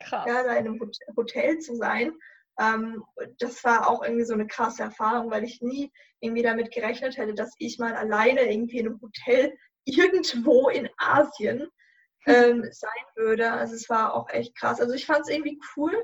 [0.00, 0.26] krass.
[0.26, 0.80] Ja, da in einem
[1.16, 2.12] Hotel zu sein.
[2.58, 3.04] Ähm,
[3.38, 7.34] das war auch irgendwie so eine krasse Erfahrung, weil ich nie irgendwie damit gerechnet hätte,
[7.34, 11.68] dass ich mal alleine irgendwie in einem Hotel irgendwo in Asien
[12.26, 13.52] ähm, sein würde.
[13.52, 14.80] Also es war auch echt krass.
[14.80, 15.94] Also ich fand es irgendwie cool,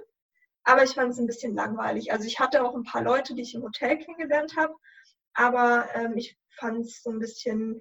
[0.64, 2.12] aber ich fand es ein bisschen langweilig.
[2.12, 4.74] Also ich hatte auch ein paar Leute, die ich im Hotel kennengelernt habe,
[5.34, 7.80] aber ähm, ich fand es so ein bisschen,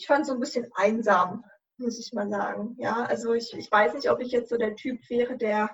[0.00, 1.44] ich fand es so ein bisschen einsam,
[1.76, 2.74] muss ich mal sagen.
[2.78, 5.70] Ja, also ich, ich weiß nicht, ob ich jetzt so der Typ wäre, der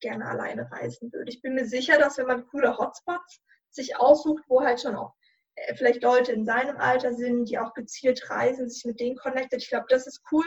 [0.00, 1.30] gerne alleine reisen würde.
[1.30, 3.40] Ich bin mir sicher, dass wenn man coole Hotspots
[3.70, 5.14] sich aussucht, wo halt schon auch
[5.54, 9.62] äh, vielleicht Leute in seinem Alter sind, die auch gezielt reisen, sich mit denen connected.
[9.62, 10.44] Ich glaube, das ist cool,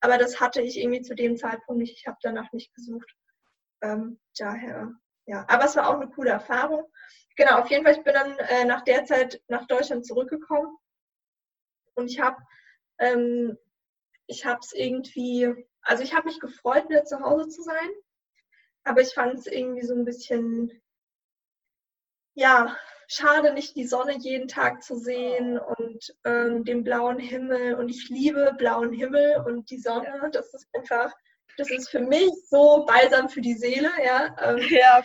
[0.00, 1.96] aber das hatte ich irgendwie zu dem Zeitpunkt nicht.
[1.96, 3.10] Ich habe danach nicht gesucht.
[3.80, 4.92] Ähm, daher,
[5.24, 5.46] ja.
[5.48, 6.84] Aber es war auch eine coole Erfahrung.
[7.36, 10.76] Genau, auf jeden Fall, ich bin dann äh, nach der Zeit nach Deutschland zurückgekommen
[11.98, 12.36] und ich habe
[12.98, 13.58] ähm,
[14.28, 17.88] ich habe es irgendwie, also ich habe mich gefreut, wieder zu Hause zu sein,
[18.84, 20.80] aber ich fand es irgendwie so ein bisschen,
[22.34, 22.76] ja,
[23.08, 27.74] schade, nicht die Sonne jeden Tag zu sehen und ähm, den blauen Himmel.
[27.74, 30.28] Und ich liebe blauen Himmel und die Sonne.
[30.32, 31.12] Das ist einfach,
[31.56, 34.36] das ist für mich so balsam für die Seele, ja.
[34.40, 35.02] Ähm, ja,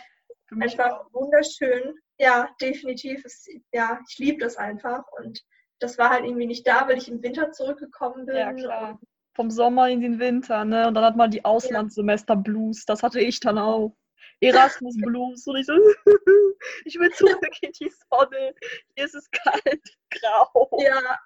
[0.60, 1.98] einfach wunderschön.
[2.20, 3.24] Ja, definitiv.
[3.26, 5.04] Es, ja, ich liebe das einfach.
[5.14, 5.42] Und
[5.84, 8.36] das war halt irgendwie nicht da, weil ich im Winter zurückgekommen bin.
[8.36, 9.00] Ja, klar.
[9.36, 10.88] Vom Sommer in den Winter, ne?
[10.88, 12.86] Und dann hat man die Auslandssemester Blues.
[12.86, 13.96] Das hatte ich dann auch.
[14.40, 15.46] Erasmus Blues.
[15.48, 15.74] Und ich so,
[16.86, 18.54] ich will zurück in die Sonne.
[18.96, 19.82] Hier ist es kalt,
[20.12, 20.70] grau.
[20.80, 21.20] Ja,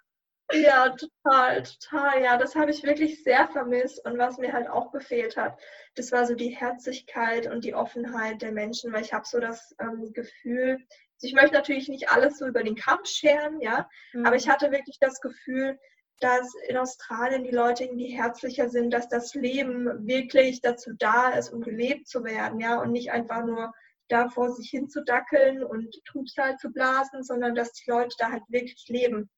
[0.53, 2.23] ja, total, total.
[2.23, 4.03] Ja, das habe ich wirklich sehr vermisst.
[4.05, 5.59] Und was mir halt auch gefehlt hat,
[5.95, 9.75] das war so die Herzlichkeit und die Offenheit der Menschen, weil ich habe so das
[9.79, 10.79] ähm, Gefühl,
[11.17, 14.25] also ich möchte natürlich nicht alles so über den Kamm scheren, ja, mhm.
[14.25, 15.79] aber ich hatte wirklich das Gefühl,
[16.19, 21.49] dass in Australien die Leute irgendwie herzlicher sind, dass das Leben wirklich dazu da ist,
[21.49, 23.73] um gelebt zu werden, ja, und nicht einfach nur
[24.09, 28.85] da vor sich hinzudackeln und Trübsal zu blasen, sondern dass die Leute da halt wirklich
[28.87, 29.29] leben.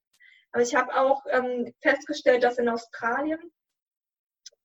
[0.52, 3.40] Aber ich habe auch ähm, festgestellt, dass in Australien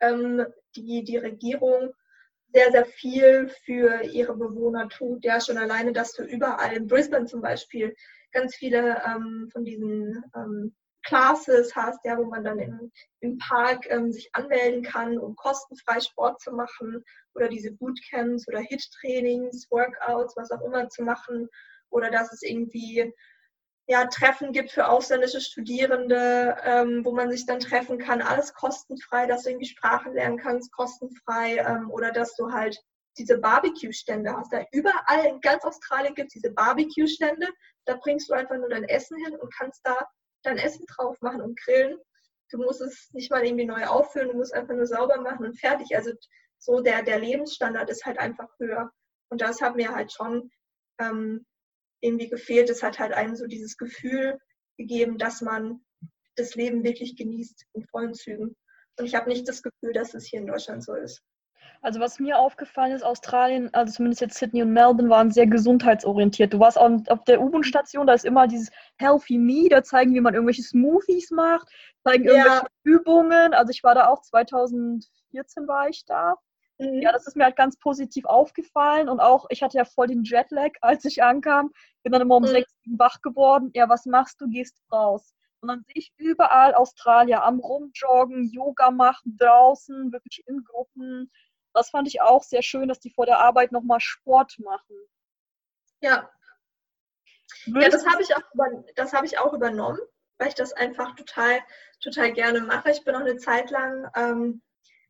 [0.01, 0.45] ähm,
[0.77, 1.93] die, die Regierung
[2.55, 5.25] sehr, sehr viel für ihre Bewohner tut.
[5.25, 7.95] Ja, schon alleine, dass du überall in Brisbane zum Beispiel
[8.33, 10.75] ganz viele ähm, von diesen ähm,
[11.05, 16.01] Classes hast, ja, wo man dann im, im Park ähm, sich anmelden kann, um kostenfrei
[16.01, 21.49] Sport zu machen oder diese Bootcamps oder Hit-Trainings, Workouts, was auch immer zu machen
[21.91, 23.13] oder dass es irgendwie
[23.87, 29.27] ja, Treffen gibt für ausländische Studierende, ähm, wo man sich dann treffen kann, alles kostenfrei,
[29.27, 32.83] dass du irgendwie Sprachen lernen kannst, kostenfrei ähm, oder dass du halt
[33.19, 34.53] diese Barbecue-Stände hast.
[34.53, 37.47] Da überall in ganz Australien gibt es diese Barbecue-Stände.
[37.85, 40.09] Da bringst du einfach nur dein Essen hin und kannst da
[40.43, 41.99] dein Essen drauf machen und grillen.
[42.51, 45.59] Du musst es nicht mal irgendwie neu auffüllen, du musst einfach nur sauber machen und
[45.59, 45.95] fertig.
[45.95, 46.13] Also
[46.59, 48.91] so der, der Lebensstandard ist halt einfach höher.
[49.29, 50.51] Und das hat mir halt schon
[50.99, 51.45] ähm,
[52.05, 52.71] irgendwie gefehlt.
[52.71, 54.39] Es hat halt einem so dieses Gefühl
[54.77, 55.81] gegeben, dass man
[56.37, 58.57] das Leben wirklich genießt in vollen Zügen.
[58.99, 61.23] Und ich habe nicht das Gefühl, dass es hier in Deutschland so ist.
[61.81, 66.53] Also was mir aufgefallen ist, Australien, also zumindest jetzt Sydney und Melbourne, waren sehr gesundheitsorientiert.
[66.53, 70.35] Du warst auf der U-Bahn-Station, da ist immer dieses Healthy Me, da zeigen, wie man
[70.35, 71.69] irgendwelche Smoothies macht,
[72.03, 72.67] zeigen irgendwelche ja.
[72.85, 73.53] Übungen.
[73.53, 76.37] Also ich war da auch 2014 war ich da.
[76.79, 77.03] Mhm.
[77.03, 80.25] Ja, das ist mir halt ganz positiv aufgefallen und auch, ich hatte ja voll den
[80.25, 81.73] Jetlag, als ich ankam,
[82.03, 82.49] bin dann immer um mhm.
[82.49, 83.71] sechs wach geworden.
[83.75, 84.49] Ja, was machst du?
[84.49, 85.35] Gehst raus.
[85.61, 91.31] Und dann sehe ich überall Australier am Rumjoggen, Yoga machen draußen, wirklich in Gruppen.
[91.73, 94.97] Das fand ich auch sehr schön, dass die vor der Arbeit nochmal Sport machen.
[96.03, 96.31] Ja.
[97.65, 98.43] ja, das habe ich, auch
[99.13, 99.99] hab ich auch übernommen,
[100.37, 101.61] weil ich das einfach total,
[102.03, 102.91] total gerne mache.
[102.91, 104.63] Ich bin auch eine Zeit lang, ähm,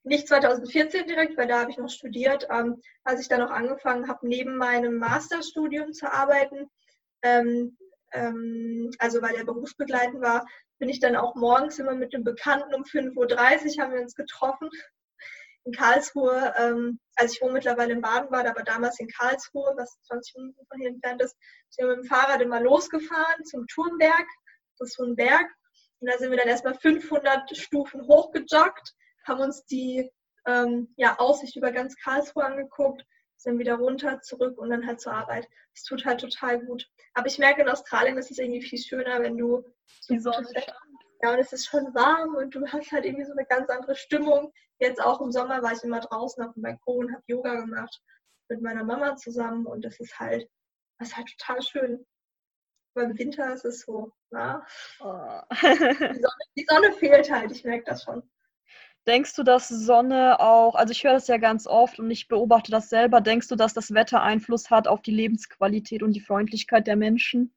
[0.05, 4.09] nicht 2014 direkt, weil da habe ich noch studiert, ähm, als ich dann noch angefangen
[4.09, 6.71] habe, neben meinem Masterstudium zu arbeiten,
[7.23, 7.77] ähm,
[8.13, 10.47] ähm, also weil er berufsbegleitend war,
[10.79, 14.15] bin ich dann auch morgens immer mit einem Bekannten um 5.30 Uhr haben wir uns
[14.15, 14.71] getroffen
[15.65, 20.35] in Karlsruhe, ähm, also ich wohne mittlerweile in Baden-Bad, aber damals in Karlsruhe, was 20
[20.37, 21.37] Minuten von hier entfernt ist,
[21.71, 24.27] sind wir mit dem Fahrrad immer losgefahren zum Turmberg.
[24.79, 25.47] Das ist so ein Berg.
[26.01, 28.95] Und da sind wir dann erstmal 500 Stufen hochgejoggt,
[29.27, 30.11] haben uns die
[30.47, 33.05] ähm, ja, Aussicht über ganz Karlsruhe angeguckt,
[33.37, 35.49] sind wieder runter, zurück und dann halt zur Arbeit.
[35.75, 36.89] Das tut halt total gut.
[37.15, 39.65] Aber ich merke, in Australien ist es irgendwie viel schöner, wenn du
[40.09, 40.49] die Sonne
[41.25, 43.95] ja, und es ist schon warm und du hast halt irgendwie so eine ganz andere
[43.95, 44.53] Stimmung.
[44.79, 47.99] Jetzt auch im Sommer war ich immer draußen auf dem Balkon, habe Yoga gemacht
[48.51, 50.47] mit meiner Mama zusammen und das ist halt,
[50.99, 52.07] das ist halt total schön.
[52.95, 54.67] Aber im Winter ist es so, na?
[55.01, 55.41] Oh.
[55.51, 58.23] die, Sonne, die Sonne fehlt halt, ich merke das schon.
[59.07, 62.71] Denkst du, dass Sonne auch, also ich höre das ja ganz oft und ich beobachte
[62.71, 66.87] das selber, denkst du, dass das Wetter Einfluss hat auf die Lebensqualität und die Freundlichkeit
[66.87, 67.55] der Menschen?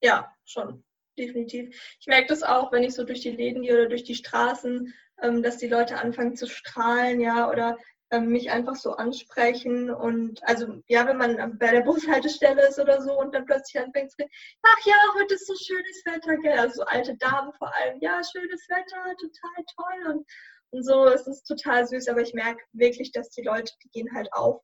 [0.00, 0.84] Ja, schon
[1.18, 1.96] definitiv.
[2.00, 4.92] Ich merke das auch, wenn ich so durch die Läden gehe oder durch die Straßen,
[5.22, 7.76] ähm, dass die Leute anfangen zu strahlen, ja, oder
[8.12, 13.18] mich einfach so ansprechen und also ja, wenn man bei der Bushaltestelle ist oder so
[13.18, 14.30] und dann plötzlich anfängt zu reden,
[14.62, 16.58] ach ja, heute ist so schönes Wetter, gell?
[16.58, 20.26] Also alte Damen vor allem, ja, schönes Wetter, total toll und,
[20.70, 24.14] und so, es ist total süß, aber ich merke wirklich, dass die Leute, die gehen
[24.14, 24.62] halt auf,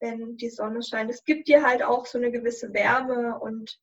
[0.00, 1.10] wenn die Sonne scheint.
[1.10, 3.78] Es gibt dir halt auch so eine gewisse Wärme und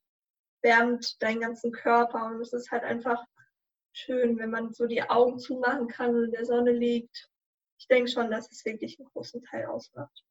[0.62, 3.24] wärmt deinen ganzen Körper und es ist halt einfach
[3.94, 7.31] schön, wenn man so die Augen zumachen kann und in der Sonne liegt
[7.82, 10.24] ich denke schon, dass es wirklich einen großen Teil ausmacht.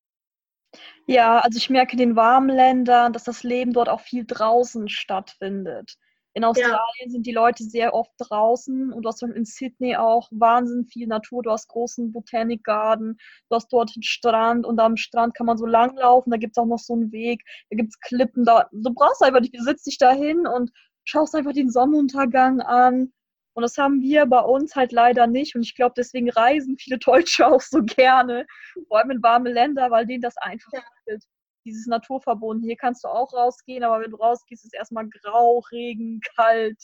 [1.06, 4.88] Ja, also ich merke in den warmen Ländern, dass das Leben dort auch viel draußen
[4.88, 5.96] stattfindet.
[6.32, 7.10] In Australien ja.
[7.10, 11.42] sind die Leute sehr oft draußen und du hast in Sydney auch wahnsinnig viel Natur.
[11.42, 15.58] Du hast großen Botanic Garden, du hast dort einen Strand und am Strand kann man
[15.58, 16.30] so langlaufen.
[16.30, 18.44] Da gibt es auch noch so einen Weg, da gibt es Klippen.
[18.44, 20.70] Da, du brauchst einfach nicht, du sitzt dich da hin und
[21.02, 23.12] schaust einfach den Sonnenuntergang an.
[23.54, 25.54] Und das haben wir bei uns halt leider nicht.
[25.54, 28.46] Und ich glaube, deswegen reisen viele Deutsche auch so gerne,
[28.88, 30.82] vor allem in warme Länder, weil denen das einfach ja.
[31.04, 31.24] fehlt.
[31.66, 32.66] Dieses Naturverbunden.
[32.66, 36.80] Hier kannst du auch rausgehen, aber wenn du rausgehst, ist es erstmal grau, Regen, kalt.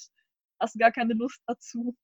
[0.60, 1.96] Hast du gar keine Lust dazu.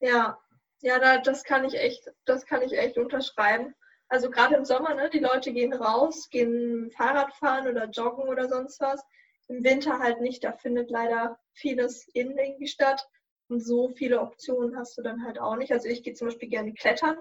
[0.00, 0.38] Ja,
[0.80, 3.74] ja, da, das kann ich echt, das kann ich echt unterschreiben.
[4.08, 8.48] Also gerade im Sommer, ne, die Leute gehen raus, gehen Fahrrad fahren oder joggen oder
[8.48, 9.04] sonst was.
[9.48, 13.06] Im Winter halt nicht, da findet leider vieles innen irgendwie statt.
[13.48, 15.72] Und so viele Optionen hast du dann halt auch nicht.
[15.72, 17.16] Also ich gehe zum Beispiel gerne klettern.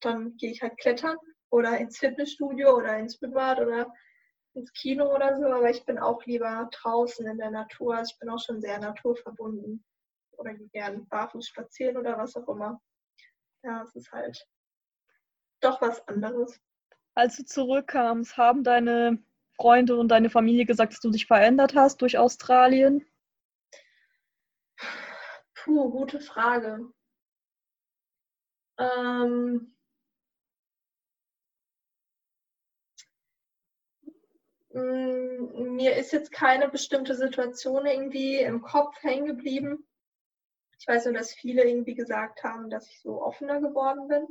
[0.00, 1.16] Dann gehe ich halt klettern
[1.50, 3.92] oder ins Fitnessstudio oder ins Schwimmbad oder
[4.54, 5.44] ins Kino oder so.
[5.44, 7.96] Aber ich bin auch lieber draußen in der Natur.
[7.96, 9.84] Also ich bin auch schon sehr naturverbunden.
[10.38, 12.80] Oder gehe gerne barfuß spazieren oder was auch immer.
[13.62, 14.46] Ja, es ist halt
[15.60, 16.58] doch was anderes.
[17.14, 19.22] Als du zurückkamst, haben deine
[19.56, 23.04] Freunde und deine Familie gesagt, dass du dich verändert hast durch Australien?
[25.54, 26.92] Puh, gute Frage.
[28.78, 29.74] Ähm,
[34.72, 39.86] mm, mir ist jetzt keine bestimmte Situation irgendwie im Kopf hängen geblieben.
[40.78, 44.26] Ich weiß nur, dass viele irgendwie gesagt haben, dass ich so offener geworden bin,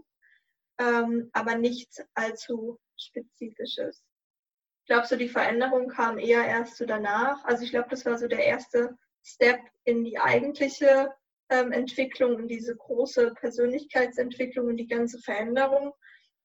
[0.77, 4.03] ähm, aber nichts allzu Spezifisches.
[4.83, 7.43] Ich glaube, so die Veränderung kam eher erst so danach.
[7.45, 11.13] Also ich glaube, das war so der erste Step in die eigentliche
[11.49, 15.93] ähm, Entwicklung, in diese große Persönlichkeitsentwicklung und die ganze Veränderung.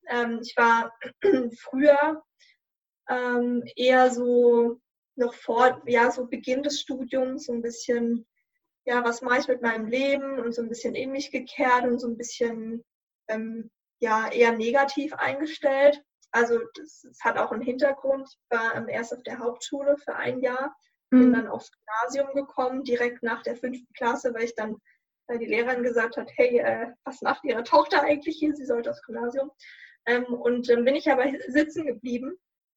[0.09, 0.97] Ähm, ich war
[1.59, 2.23] früher
[3.09, 4.81] ähm, eher so
[5.17, 8.25] noch vor, ja, so Beginn des Studiums, so ein bisschen,
[8.85, 11.99] ja, was mache ich mit meinem Leben und so ein bisschen in mich gekehrt und
[11.99, 12.85] so ein bisschen,
[13.27, 13.71] ähm,
[14.01, 16.05] ja, eher negativ eingestellt.
[16.31, 18.29] Also das, das, hat auch einen Hintergrund.
[18.29, 20.77] Ich war erst auf der Hauptschule für ein Jahr,
[21.11, 21.33] bin mhm.
[21.33, 24.77] dann aufs Gymnasium gekommen, direkt nach der fünften Klasse, weil ich dann,
[25.27, 28.55] weil die Lehrerin gesagt hat, hey, äh, was macht Ihre Tochter eigentlich hier?
[28.55, 29.51] Sie sollte aufs Gymnasium.
[30.07, 32.37] Ähm, und dann bin ich aber sitzen geblieben.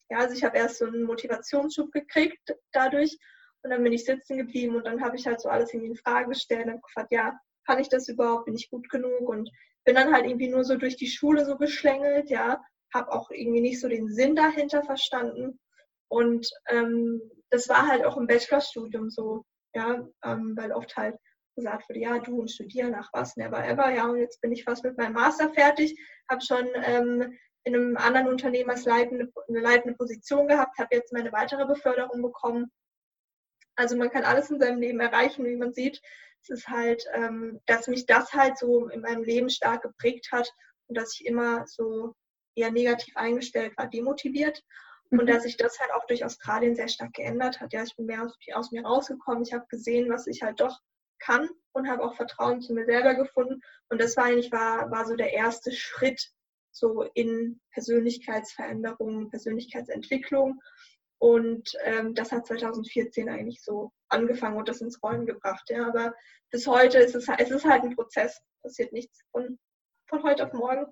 [0.09, 3.17] Ja, also ich habe erst so einen Motivationsschub gekriegt dadurch
[3.63, 5.95] und dann bin ich sitzen geblieben und dann habe ich halt so alles irgendwie in
[5.95, 8.45] Frage gestellt und gefragt, ja, kann ich das überhaupt?
[8.45, 9.29] Bin ich gut genug?
[9.29, 9.49] Und
[9.85, 12.61] bin dann halt irgendwie nur so durch die Schule so geschlängelt, ja,
[12.93, 15.59] habe auch irgendwie nicht so den Sinn dahinter verstanden.
[16.09, 21.15] Und ähm, das war halt auch im Bachelorstudium so, ja, ähm, weil oft halt
[21.55, 24.63] gesagt wurde, ja, du und studier nach was, never ever, ja, und jetzt bin ich
[24.63, 25.97] fast mit meinem Master fertig,
[26.29, 31.13] habe schon ähm, in einem anderen Unternehmen als leitende, eine leitende Position gehabt, habe jetzt
[31.13, 32.71] meine weitere Beförderung bekommen.
[33.75, 36.01] Also man kann alles in seinem Leben erreichen, wie man sieht.
[36.43, 40.51] Es ist halt, ähm, dass mich das halt so in meinem Leben stark geprägt hat
[40.87, 42.15] und dass ich immer so
[42.55, 44.63] eher negativ eingestellt war, demotiviert.
[45.09, 45.27] Und mhm.
[45.27, 47.73] dass sich das halt auch durch Australien sehr stark geändert hat.
[47.73, 49.43] Ja, ich bin mehr aus, aus mir rausgekommen.
[49.43, 50.79] Ich habe gesehen, was ich halt doch
[51.19, 53.61] kann und habe auch Vertrauen zu mir selber gefunden.
[53.89, 56.31] Und das war eigentlich war, war so der erste Schritt
[56.71, 60.61] so in Persönlichkeitsveränderung, Persönlichkeitsentwicklung.
[61.19, 65.69] Und ähm, das hat 2014 eigentlich so angefangen und das ins Rollen gebracht.
[65.69, 65.87] Ja.
[65.87, 66.15] Aber
[66.49, 69.59] bis heute ist es, es ist halt ein Prozess, passiert nichts von,
[70.07, 70.87] von heute auf morgen.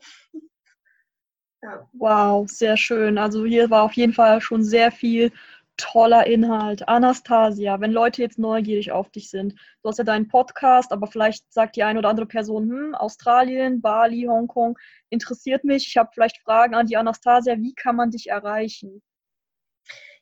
[1.61, 1.89] Ja.
[1.93, 3.17] Wow, sehr schön.
[3.17, 5.31] Also hier war auf jeden Fall schon sehr viel
[5.79, 6.87] toller Inhalt.
[6.87, 11.51] Anastasia, wenn Leute jetzt neugierig auf dich sind, du hast ja deinen Podcast, aber vielleicht
[11.51, 14.77] sagt die eine oder andere Person, hm, Australien, Bali, Hongkong,
[15.09, 15.87] interessiert mich.
[15.87, 17.57] Ich habe vielleicht Fragen an die Anastasia.
[17.57, 19.01] Wie kann man dich erreichen?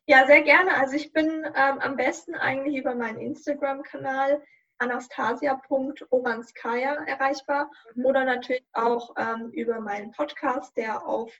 [0.05, 0.75] Ja, sehr gerne.
[0.77, 4.41] Also ich bin ähm, am besten eigentlich über meinen Instagram-Kanal
[4.79, 8.05] anastasia.oranskaya erreichbar mhm.
[8.05, 11.31] oder natürlich auch ähm, über meinen Podcast, der auf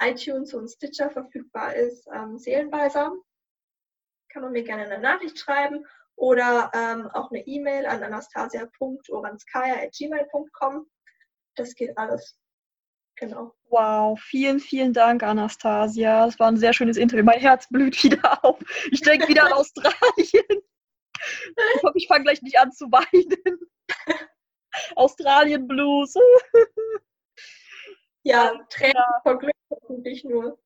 [0.00, 3.12] iTunes und Stitcher verfügbar ist, ähm, Seelenweiser.
[4.30, 5.86] Kann man mir gerne eine Nachricht schreiben
[6.16, 10.86] oder ähm, auch eine E-Mail an anastasia.oranskaya.gmail.com.
[11.56, 12.36] Das geht alles.
[13.16, 13.54] genau.
[13.70, 16.26] Wow, vielen, vielen Dank, Anastasia.
[16.26, 17.24] Das war ein sehr schönes Interview.
[17.24, 18.58] Mein Herz blüht wieder auf.
[18.90, 20.62] Ich denke wieder an Australien.
[21.76, 23.60] Ich hoffe, ich fange gleich nicht an zu weinen.
[24.96, 26.14] Australien Blues.
[28.22, 30.58] ja, Tränen vor Glück hoffentlich nur.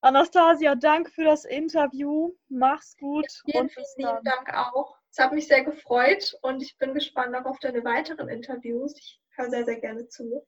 [0.00, 2.32] Anastasia, danke für das Interview.
[2.48, 3.26] Mach's gut.
[3.46, 4.96] Ja, vielen, vielen Dank auch.
[5.10, 8.94] Es hat mich sehr gefreut und ich bin gespannt auch auf deine weiteren Interviews.
[8.96, 10.46] Ich höre sehr, sehr gerne zu.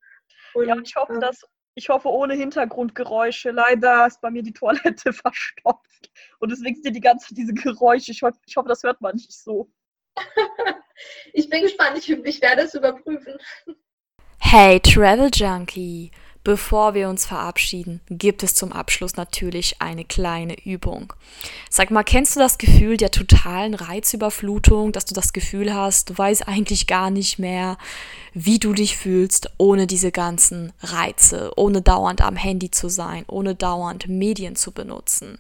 [0.55, 1.45] Und, ja, ich hoffe, ähm, dass
[1.79, 3.53] ich hoffe ohne Hintergrundgeräusche.
[3.53, 6.11] Leider ist bei mir die Toilette verstopft
[6.41, 8.11] und deswegen sind die ganze diese Geräusche.
[8.11, 9.71] Ich hoffe, ich hoffe, das hört man nicht so.
[11.33, 11.97] ich bin gespannt.
[11.97, 13.39] Ich, ich werde es überprüfen.
[14.41, 16.11] Hey Travel Junkie!
[16.49, 21.13] Bevor wir uns verabschieden, gibt es zum Abschluss natürlich eine kleine Übung.
[21.69, 26.17] Sag mal, kennst du das Gefühl der totalen Reizüberflutung, dass du das Gefühl hast, du
[26.17, 27.77] weißt eigentlich gar nicht mehr,
[28.33, 33.55] wie du dich fühlst ohne diese ganzen Reize, ohne dauernd am Handy zu sein, ohne
[33.55, 35.39] dauernd Medien zu benutzen?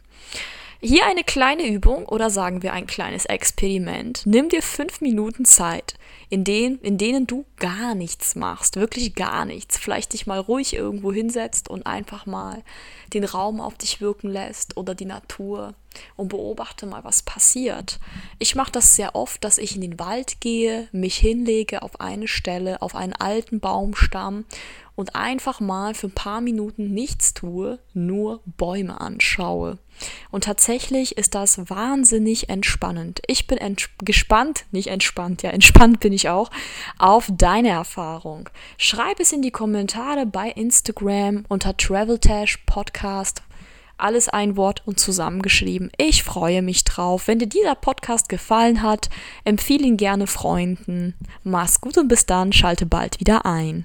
[0.80, 4.22] Hier eine kleine Übung oder sagen wir ein kleines Experiment.
[4.26, 5.94] Nimm dir fünf Minuten Zeit,
[6.28, 9.76] in denen, in denen du gar nichts machst, wirklich gar nichts.
[9.76, 12.62] Vielleicht dich mal ruhig irgendwo hinsetzt und einfach mal
[13.12, 15.74] den Raum auf dich wirken lässt oder die Natur
[16.14, 17.98] und beobachte mal, was passiert.
[18.38, 22.28] Ich mache das sehr oft, dass ich in den Wald gehe, mich hinlege auf eine
[22.28, 24.44] Stelle, auf einen alten Baumstamm
[24.98, 29.78] und einfach mal für ein paar Minuten nichts tue, nur Bäume anschaue.
[30.32, 33.22] Und tatsächlich ist das wahnsinnig entspannend.
[33.28, 36.50] Ich bin ents gespannt, nicht entspannt, ja, entspannt bin ich auch,
[36.98, 38.50] auf deine Erfahrung.
[38.76, 43.42] Schreib es in die Kommentare bei Instagram unter Traveltash Podcast.
[43.98, 45.92] Alles ein Wort und zusammengeschrieben.
[45.96, 47.28] Ich freue mich drauf.
[47.28, 49.10] Wenn dir dieser Podcast gefallen hat,
[49.44, 51.14] empfehle ihn gerne Freunden.
[51.44, 53.84] Mach's gut und bis dann, schalte bald wieder ein.